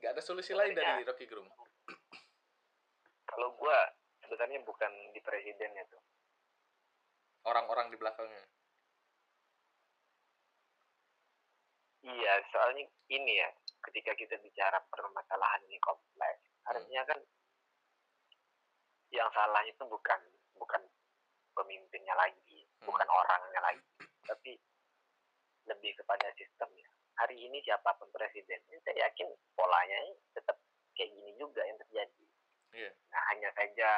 nggak 0.00 0.12
ada 0.16 0.22
solusi 0.24 0.56
lain 0.56 0.72
dari 0.72 1.04
Rocky 1.04 1.28
Gerung. 1.28 1.44
Kalau 3.28 3.52
gua 3.60 3.78
sebenarnya 4.24 4.64
bukan 4.64 4.88
di 5.12 5.20
presidennya 5.20 5.84
tuh 5.92 6.00
orang-orang 7.44 7.92
di 7.92 7.96
belakangnya. 8.00 8.44
Iya 12.00 12.34
soalnya 12.48 12.88
ini 13.12 13.44
ya 13.44 13.48
ketika 13.84 14.16
kita 14.16 14.40
bicara 14.40 14.80
permasalahan 14.88 15.60
ini 15.68 15.76
kompleks 15.84 16.48
harusnya 16.64 17.04
kan 17.04 17.20
yang 19.12 19.28
salah 19.36 19.60
itu 19.68 19.84
bukan 19.84 20.20
bukan 20.56 20.80
pemimpinnya 21.52 22.16
lagi 22.16 22.64
bukan 22.80 23.04
orangnya 23.04 23.60
lagi. 23.60 23.84
Tapi 24.24 24.56
lebih 25.70 25.92
kepada 25.94 26.26
sistemnya 26.34 26.88
hari 27.16 27.36
ini 27.38 27.62
siapa 27.62 27.94
pun 27.96 28.08
presidennya 28.10 28.76
saya 28.82 29.06
yakin 29.06 29.28
polanya 29.54 29.98
tetap 30.34 30.56
kayak 30.96 31.10
gini 31.14 31.32
juga 31.38 31.62
yang 31.62 31.78
terjadi 31.86 32.24
Iya. 32.70 32.90
nah 33.10 33.22
hanya 33.34 33.50
saja 33.54 33.90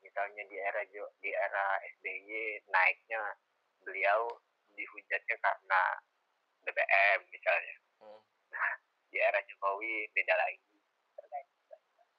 misalnya 0.00 0.42
di 0.46 0.56
era 0.56 0.82
di 1.20 1.30
era 1.30 1.64
SBY 1.98 2.28
naiknya 2.66 3.22
beliau 3.84 4.28
dihujatnya 4.72 5.36
karena 5.42 5.80
BBM 6.64 7.18
misalnya 7.28 7.74
Hmm. 7.98 8.20
di 9.10 9.18
era 9.18 9.40
Jokowi 9.44 10.06
beda 10.14 10.34
lagi 10.36 10.76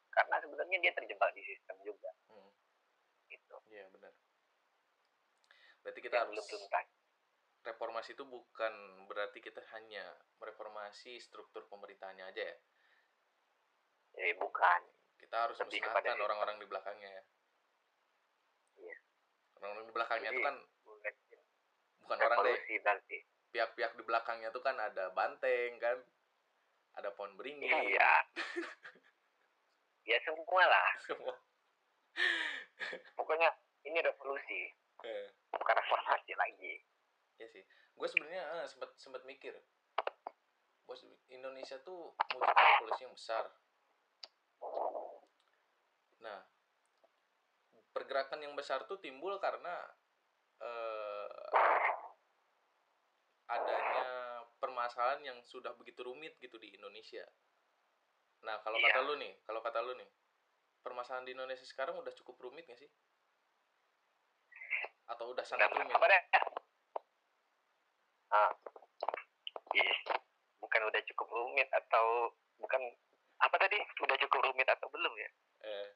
karena 0.09 0.35
sebenarnya 0.43 0.77
dia 0.83 0.93
terjebak 0.93 1.31
di 1.33 1.41
sistem 1.45 1.77
juga 1.81 2.11
Hmm. 2.27 2.51
gitu 3.31 3.55
Iya 3.71 3.87
benar. 3.89 4.11
Berarti 5.79 5.99
kita 6.03 6.13
yang 6.13 6.23
harus 6.27 6.33
belum 6.35 6.45
tuntas 6.45 6.85
reformasi 7.61 8.13
itu 8.13 8.23
bukan 8.23 8.73
berarti 9.05 9.39
kita 9.39 9.59
hanya 9.73 10.03
mereformasi 10.39 11.19
struktur 11.19 11.67
pemerintahannya 11.67 12.25
aja 12.25 12.43
ya. 12.45 12.57
eh 14.17 14.33
bukan 14.35 14.81
Kita 15.15 15.35
harus 15.45 15.59
Lebih 15.59 15.79
kepada 15.79 15.93
musnahkan 15.93 16.09
sistem. 16.09 16.25
orang-orang 16.25 16.55
di 16.57 16.65
belakangnya 16.65 17.09
ya. 17.11 17.23
Iya. 18.79 18.97
Orang-orang 19.55 19.85
di 19.85 19.93
belakangnya 19.93 20.29
itu 20.31 20.41
kan 20.41 20.55
bukan 20.81 21.13
bukan 21.99 22.17
orang 22.17 22.39
deh. 22.47 22.57
nanti 22.81 23.17
Pihak-pihak 23.49 23.91
di 23.93 24.03
belakangnya 24.03 24.49
itu 24.49 24.61
kan 24.61 24.77
ada 24.77 25.09
banteng 25.11 25.71
kan, 25.77 25.97
ada 26.95 27.09
pohon 27.11 27.33
beringin. 27.35 27.67
iya 27.67 28.13
ya 30.09 30.17
semua 30.23 30.63
lah 30.65 30.89
Semua. 31.03 31.35
pokoknya 33.13 33.49
ini 33.85 33.99
revolusi 34.01 34.73
Eh, 34.99 35.31
bukan 35.49 35.75
reformasi 35.79 36.35
lagi 36.35 36.83
Iya 37.39 37.47
sih. 37.47 37.63
Gue 37.95 38.07
sebenarnya 38.11 38.43
eh, 38.59 38.67
sempat 38.67 38.91
sempat 38.99 39.23
mikir. 39.23 39.55
Bos 40.83 40.99
Indonesia 41.31 41.79
tuh 41.87 42.11
butuhkan 42.35 42.65
revolusi 42.75 43.07
yang 43.07 43.15
besar. 43.15 43.45
Nah, 46.19 46.43
pergerakan 47.95 48.43
yang 48.43 48.53
besar 48.59 48.83
tuh 48.91 48.99
timbul 48.99 49.39
karena 49.39 49.71
eh, 50.59 51.29
adanya 53.47 54.43
permasalahan 54.59 55.23
yang 55.23 55.39
sudah 55.47 55.71
begitu 55.79 56.03
rumit 56.03 56.35
gitu 56.43 56.59
di 56.59 56.75
Indonesia. 56.75 57.23
Nah, 58.43 58.59
kalau 58.67 58.77
Iya. 58.83 58.91
kata 58.91 58.99
lu 59.07 59.13
nih, 59.15 59.33
kalau 59.47 59.63
kata 59.63 59.79
lu 59.79 59.95
nih, 59.95 60.09
permasalahan 60.83 61.23
di 61.23 61.31
Indonesia 61.31 61.63
sekarang 61.63 61.95
udah 61.95 62.11
cukup 62.19 62.35
rumit 62.43 62.67
gak 62.67 62.79
sih? 62.79 62.91
Atau 65.07 65.31
udah 65.31 65.43
sangat 65.47 65.71
rumit? 65.71 65.95
apa 65.95 66.07
deh 66.07 66.23
ah 68.29 68.51
iya. 69.73 69.93
Bukan 70.59 70.81
udah 70.85 71.01
cukup 71.13 71.27
rumit 71.33 71.69
atau 71.73 72.29
bukan 72.61 72.81
apa 73.39 73.55
tadi? 73.57 73.79
Udah 74.03 74.15
cukup 74.21 74.39
rumit 74.51 74.67
atau 74.67 74.87
belum 74.91 75.13
ya? 75.17 75.29
Eh, 75.65 75.89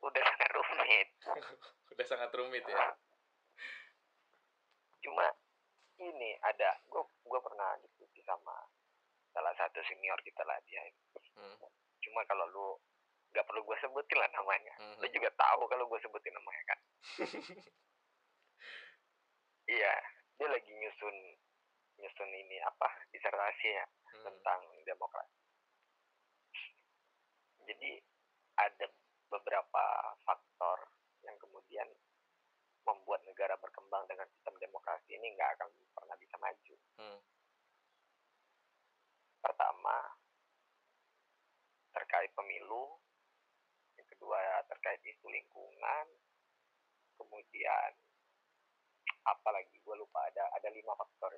udah 0.00 0.22
sangat 0.22 0.50
rumit. 0.54 1.08
Udah 1.96 2.06
sangat 2.06 2.30
rumit 2.36 2.60
ya. 2.68 2.92
cuma 5.00 5.22
ini 5.96 6.34
ada 6.42 6.76
gue 6.90 6.98
gue 7.24 7.40
pernah 7.40 7.78
diskusi 7.78 8.20
sama 8.26 8.52
salah 9.30 9.54
satu 9.56 9.80
senior 9.86 10.18
kita 10.20 10.42
lah 10.44 10.58
dia. 10.66 10.82
Hmm. 11.38 11.56
cuma 12.02 12.20
kalau 12.26 12.44
lu 12.52 12.68
nggak 13.32 13.46
perlu 13.48 13.62
gue 13.64 13.76
sebutin 13.80 14.18
lah 14.18 14.28
namanya. 14.34 14.74
Mhm. 14.76 14.98
lu 15.00 15.06
juga 15.08 15.30
tahu 15.38 15.62
kalau 15.70 15.88
gue 15.88 15.98
sebutin 16.04 16.34
namanya 16.36 16.62
kan? 16.74 16.78
Iya 19.66 19.94
dia 20.36 20.48
lagi 20.48 20.68
nyusun 20.68 21.16
nyusun 21.96 22.30
ini 22.30 22.56
apa 22.60 22.88
disertasi 23.10 23.68
ya 23.72 23.86
Hmm. 24.06 24.22
tentang 24.22 24.60
demokrasi 24.84 25.40
jadi 27.66 27.92
ada 28.56 28.86
beberapa 29.28 29.84
faktor 30.22 30.78
yang 31.20 31.36
kemudian 31.36 31.84
membuat 32.86 33.20
negara 33.26 33.58
berkembang 33.58 34.06
dengan 34.06 34.24
sistem 34.30 34.54
demokrasi 34.56 35.18
ini 35.18 35.34
nggak 35.34 35.50
akan 35.58 35.68
pernah 35.92 36.16
bisa 36.16 36.36
maju 36.38 36.74
Hmm. 36.96 37.20
pertama 39.42 39.96
terkait 41.92 42.30
pemilu 42.32 42.96
yang 43.96 44.06
kedua 44.08 44.64
terkait 44.68 45.00
isu 45.04 45.26
lingkungan 45.28 46.06
kemudian 47.16 47.90
apa 49.26 49.48
lagi 49.50 49.74
gue 49.76 49.94
lupa 49.94 50.20
ada 50.24 50.46
ada 50.52 50.68
lima 50.68 50.94
faktor 50.94 51.34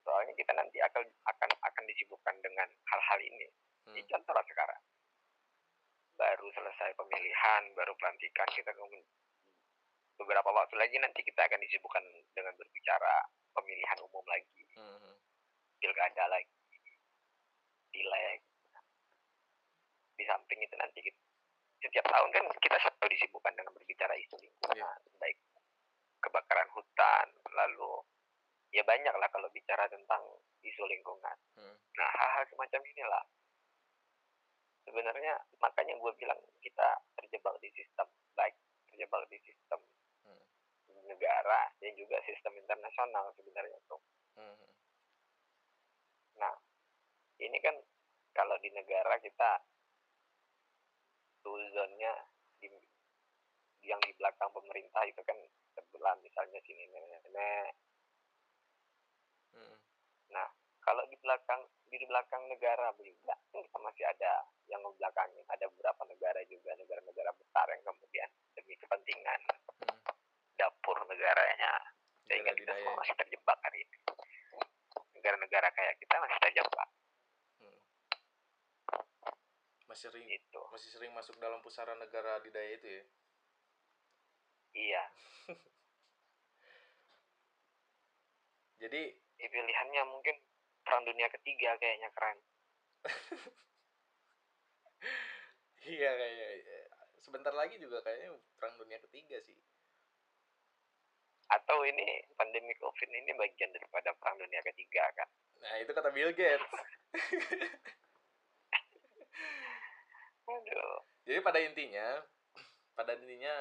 soalnya 0.00 0.34
kita 0.34 0.52
nanti 0.52 0.78
akan 0.78 1.02
akan 1.24 1.50
akan 1.60 1.84
disibukkan 1.86 2.34
dengan 2.40 2.66
hal-hal 2.86 3.20
ini 3.20 3.46
Hmm. 3.82 3.92
ini 3.92 4.06
contoh 4.06 4.30
lah 4.30 4.44
sekarang 4.44 4.78
baru 6.12 6.46
selesai 6.52 6.94
pemilihan 6.94 7.62
baru 7.72 7.90
pelantikan 7.96 8.46
kita 8.48 8.70
kemudian 8.72 9.02
beberapa 10.14 10.46
waktu 10.48 10.74
lagi 10.76 10.96
nanti 10.96 11.18
kita 11.20 11.42
akan 11.42 11.58
disibukkan 11.60 12.02
dengan 12.30 12.54
berbicara 12.54 13.26
pemilihan 13.52 13.98
umum 14.00 14.22
lagi 14.24 14.62
Hmm. 14.72 15.18
pilkada 15.76 16.24
lagi 16.28 16.54
pileg 17.90 18.38
di 20.12 20.24
samping 20.24 20.60
itu 20.60 20.74
nanti 20.76 20.98
kita- 21.02 21.26
setiap 21.82 22.06
tahun 22.06 22.30
kan 22.30 22.44
kita 22.56 22.76
selalu 22.78 23.08
disibukkan 23.10 23.52
dengan 23.52 23.72
berbicara 23.72 24.14
isu 24.16 24.36
lingkungan 24.38 24.78
Iya. 24.78 24.90
baik 25.18 25.36
kebakaran 26.22 26.70
hutan 26.72 27.26
lalu 27.52 28.00
ya 28.72 28.80
banyak 28.86 29.12
lah 29.18 29.28
kalau 29.28 29.50
bicara 29.52 29.84
tentang 29.90 30.22
isu 30.62 30.82
lingkungan 30.88 31.36
Hmm. 31.52 31.76
nah 31.98 32.08
hal-hal 32.08 32.48
semacam 32.48 32.80
inilah 32.88 33.24
sebenarnya 34.88 35.34
makanya 35.60 35.94
gue 36.00 36.12
bilang 36.16 36.40
kita 36.64 36.88
terjebak 37.20 37.54
di 37.60 37.68
sistem 37.76 38.08
baik 38.32 38.56
terjebak 38.88 39.28
di 39.28 39.38
sistem 39.44 39.80
Hmm. 40.24 40.44
negara 41.04 41.68
dan 41.82 41.92
juga 41.98 42.16
sistem 42.24 42.56
internasional 42.56 43.28
sebenarnya 43.36 43.78
tuh 43.90 44.00
Hmm. 44.38 44.72
ini 47.42 47.58
kan 47.58 47.74
kalau 48.32 48.54
di 48.62 48.70
negara 48.70 49.18
kita 49.18 49.50
zone-nya 51.72 52.12
di, 52.62 52.68
yang 53.82 53.98
di 54.06 54.12
belakang 54.14 54.52
pemerintah 54.54 55.02
itu 55.08 55.18
kan 55.26 55.34
sebelah 55.74 56.14
misalnya 56.20 56.60
sini 56.62 56.84
nenek-nenek 56.88 57.72
Hmm. 59.52 59.76
kalau 60.80 61.04
di 61.12 61.16
belakang 61.20 61.60
di 61.86 62.00
belakang 62.08 62.48
negara 62.48 62.88
kan 63.52 63.60
kita 63.60 63.78
masih 63.78 64.04
ada 64.08 64.48
yang 64.64 64.80
di 64.80 64.96
belakangnya 64.96 65.44
ada 65.48 65.68
beberapa 65.68 66.02
negara 66.08 66.40
juga 66.48 66.72
negara-negara 66.74 67.30
besar 67.36 67.68
yang 67.68 67.84
kemudian 67.84 68.28
demi 68.56 68.74
kepentingan 68.76 69.40
Hmm. 69.84 70.00
dapur 70.56 70.96
negaranya 71.04 71.72
sehingga 72.24 72.56
kita 72.56 72.72
semua 72.72 72.96
masih 72.96 73.14
terjebak 73.20 73.58
hari 73.60 73.84
ini 73.84 73.98
negara-negara 75.20 75.68
kayak 75.76 75.94
kita 76.00 76.14
masih 76.16 76.38
terjebak 76.40 76.88
Hmm. 77.60 77.80
Masih 79.86 80.08
sering 80.08 80.28
itu 80.32 80.60
masih 80.72 80.88
sering 80.88 81.12
masuk 81.12 81.36
dalam 81.36 81.60
pusaran 81.60 82.00
negara 82.00 82.40
didaya 82.40 82.72
itu 82.72 82.88
ya. 82.88 83.04
Iya. 84.74 85.02
Jadi 88.80 89.22
Ya, 89.42 89.50
pilihannya 89.50 90.02
mungkin 90.06 90.38
perang 90.86 91.02
dunia 91.02 91.26
ketiga 91.34 91.74
kayaknya 91.82 92.14
keren. 92.14 92.38
Iya 95.82 96.10
kayaknya 96.20 96.46
eh, 96.76 96.86
sebentar 97.24 97.52
lagi 97.60 97.74
juga 97.84 97.98
kayaknya 98.06 98.30
perang 98.58 98.74
dunia 98.80 98.98
ketiga 99.04 99.36
sih. 99.42 99.58
atau 101.56 101.78
ini 101.84 102.06
pandemi 102.38 102.72
covid 102.80 103.08
ini 103.12 103.30
bagian 103.36 103.70
daripada 103.76 104.10
perang 104.18 104.36
dunia 104.40 104.60
ketiga 104.72 105.04
kan? 105.18 105.28
Nah, 105.62 105.74
itu 105.78 105.90
kata 105.92 106.10
Bill 106.10 106.32
Gates. 106.34 106.64
aduh. 110.50 110.96
Jadi 111.26 111.38
pada 111.42 111.58
intinya, 111.62 112.06
pada 112.98 113.14
intinya 113.18 113.54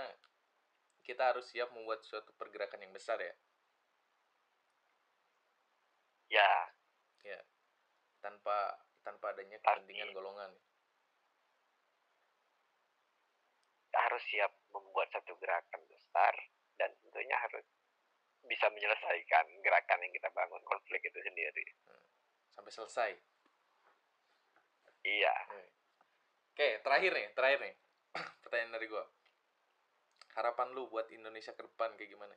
kita 1.02 1.34
harus 1.34 1.45
siap 1.49 1.70
membuat 1.74 2.06
suatu 2.06 2.32
pergerakan 2.38 2.82
yang 2.86 2.93
besar 2.93 3.18
ya. 3.20 3.34
ya. 6.32 6.52
Tanpa 8.22 8.78
tanpa 9.02 9.34
adanya 9.34 9.58
kepentingan 9.60 10.14
golongan. 10.14 10.52
Harus 13.91 14.24
siap 14.30 14.54
membuat 14.72 15.12
satu 15.12 15.36
gerakan 15.41 15.82
besar 15.89 16.34
dan 16.80 16.95
tentunya 17.04 17.36
harus 17.36 17.66
bisa 18.45 18.72
menyelesaikan 18.72 19.45
gerakan 19.62 19.99
yang 20.02 20.14
kita 20.16 20.30
bangun 20.32 20.64
konflik 20.66 21.02
itu 21.06 21.20
sendiri. 21.22 21.66
sampai 22.52 22.68
selesai. 22.68 23.12
Iya, 25.08 25.34
oke 26.52 26.68
terakhir 26.84 27.12
nih 27.16 27.28
terakhir 27.32 27.60
nih. 27.64 27.76
Pertanyaan 28.43 28.76
dari 28.76 28.86
gua 28.91 29.08
harapan 30.36 30.72
lu 30.72 30.88
buat 30.88 31.12
Indonesia 31.12 31.52
ke 31.52 31.64
depan 31.64 31.92
kayak 32.00 32.10
gimana 32.12 32.36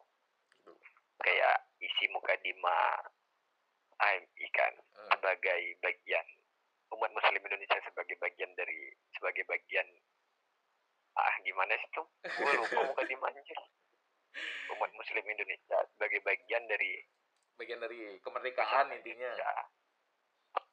kayak 1.22 1.58
isi 1.78 2.10
mukadimah 2.10 3.06
AMI 4.02 4.48
kan 4.50 4.74
hmm. 4.74 5.10
sebagai 5.14 5.62
bagian 5.86 6.26
umat 6.98 7.14
muslim 7.14 7.46
Indonesia 7.46 7.78
sebagai 7.86 8.18
bagian 8.18 8.50
dari 8.58 8.90
sebagai 9.14 9.46
bagian 9.46 9.86
ah 11.18 11.36
gimana 11.46 11.74
sih 11.78 11.90
tuh 11.94 12.06
gue 12.26 12.52
lupa 12.58 12.82
mukadimah 12.94 13.30
anjir 13.30 13.60
umat 14.78 14.92
muslim 14.96 15.24
Indonesia 15.26 15.78
sebagai 15.96 16.20
bagian 16.24 16.64
dari 16.70 17.02
bagian 17.58 17.82
dari 17.82 18.22
kemerdekaan 18.22 18.94
intinya. 18.94 19.32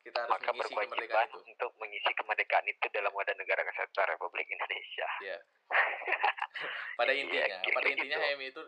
Kita 0.05 0.29
harus 0.29 0.33
maka 0.37 0.53
mengisi 0.53 0.77
kemerdekaan 0.77 1.29
itu. 1.33 1.39
untuk 1.49 1.71
mengisi 1.81 2.11
kemerdekaan 2.13 2.67
itu 2.69 2.87
dalam 2.93 3.13
wadah 3.17 3.37
negara 3.41 3.65
kesatuan 3.65 4.13
Republik 4.13 4.49
Indonesia. 4.53 5.09
Ya 5.25 5.39
pada 7.01 7.13
intinya 7.13 7.47
kira-kira 7.49 7.77
pada 7.77 7.89
intinya 7.89 8.19
gitu. 8.21 8.29
HMI 8.37 8.47
itu 8.53 8.63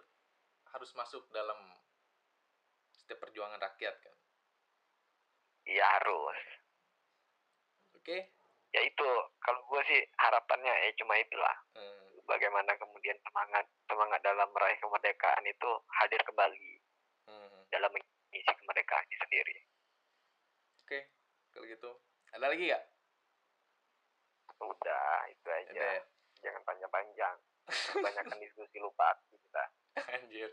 harus 0.72 0.90
masuk 0.96 1.22
dalam 1.32 1.58
setiap 2.92 3.22
perjuangan 3.22 3.60
rakyat 3.60 3.94
kan? 4.00 4.16
Iya 5.66 5.84
harus. 5.98 6.40
Oke. 8.00 8.32
Ya 8.74 8.80
itu 8.84 9.08
kalau 9.40 9.60
gue 9.72 9.80
sih 9.88 10.00
harapannya 10.20 10.72
ya 10.84 10.90
cuma 11.00 11.16
itulah. 11.16 11.56
Hmm, 11.78 12.05
bagaimana 12.26 12.74
kemudian 12.76 13.16
semangat 13.22 13.64
semangat 13.86 14.20
dalam 14.20 14.48
meraih 14.52 14.78
kemerdekaan 14.82 15.44
itu 15.46 15.70
hadir 16.02 16.20
kembali 16.26 16.70
hmm. 17.30 17.58
dalam 17.70 17.90
mengisi 17.94 18.52
kemerdekaannya 18.52 19.16
sendiri. 19.22 19.56
oke 20.82 20.98
kalau 21.54 21.66
gitu 21.66 21.90
ada 22.34 22.46
lagi 22.52 22.68
gak 22.68 22.84
Udah 24.56 25.28
itu 25.28 25.48
aja. 25.52 25.68
ya? 25.68 26.00
Jangan 26.40 26.64
panjang-panjang. 26.64 27.36
Kebanyakan 27.68 28.40
diskusi 28.40 28.80
lupa 28.80 29.12
kita. 29.28 29.64
anjir 30.16 30.50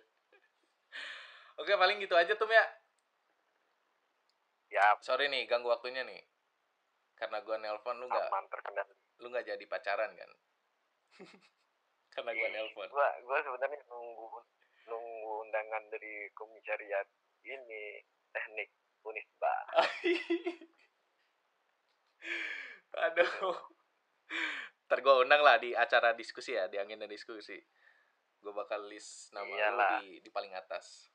oke 1.59 1.71
paling 1.75 1.97
gitu 1.99 2.15
aja 2.15 2.33
tuh 2.35 2.47
ya 2.49 2.65
Ya 4.73 4.97
sorry 5.05 5.29
nih 5.29 5.45
ganggu 5.45 5.69
waktunya 5.69 6.01
nih 6.01 6.17
karena 7.13 7.45
gua 7.45 7.61
nelpon 7.61 8.01
lu 8.01 8.09
nggak 8.09 8.25
lu 9.21 9.29
nggak 9.29 9.45
jadi 9.45 9.65
pacaran 9.69 10.17
kan 10.17 10.31
karena 12.13 12.31
gua 12.33 12.49
nelpon 12.49 12.87
Gua 12.89 13.09
gua 13.25 13.37
sebenarnya 13.41 13.81
nunggu 13.89 14.27
nunggu 14.87 15.31
undangan 15.47 15.83
dari 15.89 16.29
komisariat 16.37 17.07
ini 17.43 17.99
teknik 18.31 18.69
Unisba. 19.03 19.53
Aduh. 23.09 23.57
Ntar 24.87 24.99
gue 25.01 25.15
undang 25.25 25.41
lah 25.43 25.57
di 25.59 25.75
acara 25.75 26.15
diskusi 26.15 26.55
ya, 26.55 26.69
di 26.69 26.79
angin 26.79 27.01
dan 27.01 27.11
diskusi. 27.11 27.59
Gue 28.39 28.53
bakal 28.55 28.87
list 28.87 29.33
nama 29.35 29.49
Iyalah. 29.49 29.99
lu 29.99 30.07
di, 30.07 30.23
di 30.23 30.29
paling 30.31 30.53
atas. 30.55 31.11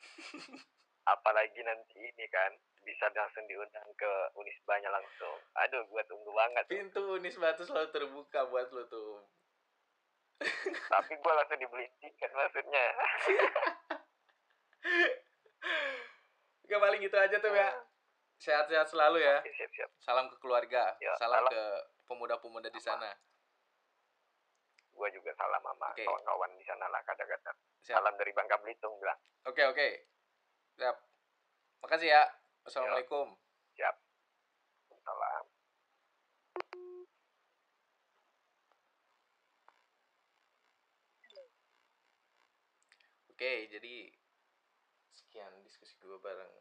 Apalagi 1.14 1.60
nanti 1.64 2.00
ini 2.00 2.26
kan 2.28 2.52
bisa 2.84 3.08
langsung 3.12 3.44
diundang 3.48 3.88
ke 3.96 4.12
Unisbanya 4.36 4.92
langsung. 4.92 5.36
Aduh, 5.64 5.84
gua 5.88 6.04
tunggu 6.08 6.32
banget. 6.32 6.64
Pintu 6.68 7.16
Unisba 7.16 7.56
tuh 7.56 7.64
selalu 7.68 7.88
terbuka 7.92 8.44
buat 8.48 8.72
lu 8.72 8.84
tuh. 8.88 9.24
Tapi 10.90 11.12
gua 11.20 11.32
langsung 11.36 11.60
dibeli 11.60 11.84
tiket 12.00 12.30
maksudnya. 12.32 12.84
Oke 16.64 16.74
paling 16.78 17.00
gitu 17.02 17.16
aja 17.18 17.36
tuh 17.36 17.52
ya. 17.52 17.68
Sehat-sehat 18.40 18.88
selalu 18.88 19.20
ya. 19.20 19.36
Oke, 19.44 19.52
siap-siap. 19.52 19.90
Salam 20.00 20.32
ke 20.32 20.36
keluarga. 20.40 20.96
Ya, 20.96 21.12
Salam 21.20 21.44
salam. 21.44 21.52
ke 21.52 21.62
pemuda-pemuda 22.08 22.72
di 22.72 22.80
sana. 22.80 23.12
Gua 24.96 25.12
juga 25.12 25.28
salam 25.36 25.60
sama 25.60 25.92
Oke. 25.92 26.08
kawan-kawan 26.08 26.50
di 26.56 26.64
sana 26.64 26.88
lah 26.88 27.04
kadang-kadang. 27.04 27.56
Siap. 27.84 28.00
Salam 28.00 28.16
dari 28.16 28.32
Bangka 28.32 28.56
Belitung 28.64 28.96
bilang. 28.96 29.20
Oke 29.44 29.60
oke. 29.68 29.88
Siap. 30.80 30.96
Makasih 31.84 32.08
ya. 32.08 32.24
Assalamualaikum. 32.64 33.36
Siap. 33.76 33.96
Salam. 35.04 35.44
Oke, 43.40 43.72
jadi 43.72 44.04
sekian 45.16 45.48
diskusi 45.64 45.96
gue 45.96 46.20
bareng 46.20 46.52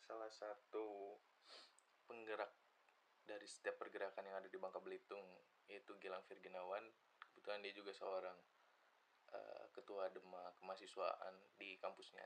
salah 0.00 0.32
satu 0.32 1.12
penggerak 2.08 2.56
dari 3.28 3.44
setiap 3.44 3.76
pergerakan 3.76 4.24
yang 4.24 4.40
ada 4.40 4.48
di 4.48 4.56
Bangka 4.56 4.80
Belitung 4.80 5.28
yaitu 5.68 5.92
Gilang 6.00 6.24
Virginawan. 6.24 6.88
Kebetulan 7.20 7.60
dia 7.60 7.76
juga 7.76 7.92
seorang 7.92 8.32
eh, 9.28 9.68
ketua 9.76 10.08
Dema 10.08 10.56
kemahasiswaan 10.56 11.36
di 11.60 11.76
kampusnya. 11.84 12.24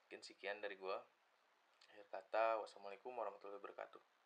Mungkin 0.00 0.24
sekian 0.24 0.64
dari 0.64 0.80
gue. 0.80 0.96
Akhir 1.92 2.08
kata, 2.08 2.56
wassalamualaikum 2.64 3.12
warahmatullahi 3.12 3.60
wabarakatuh. 3.60 4.17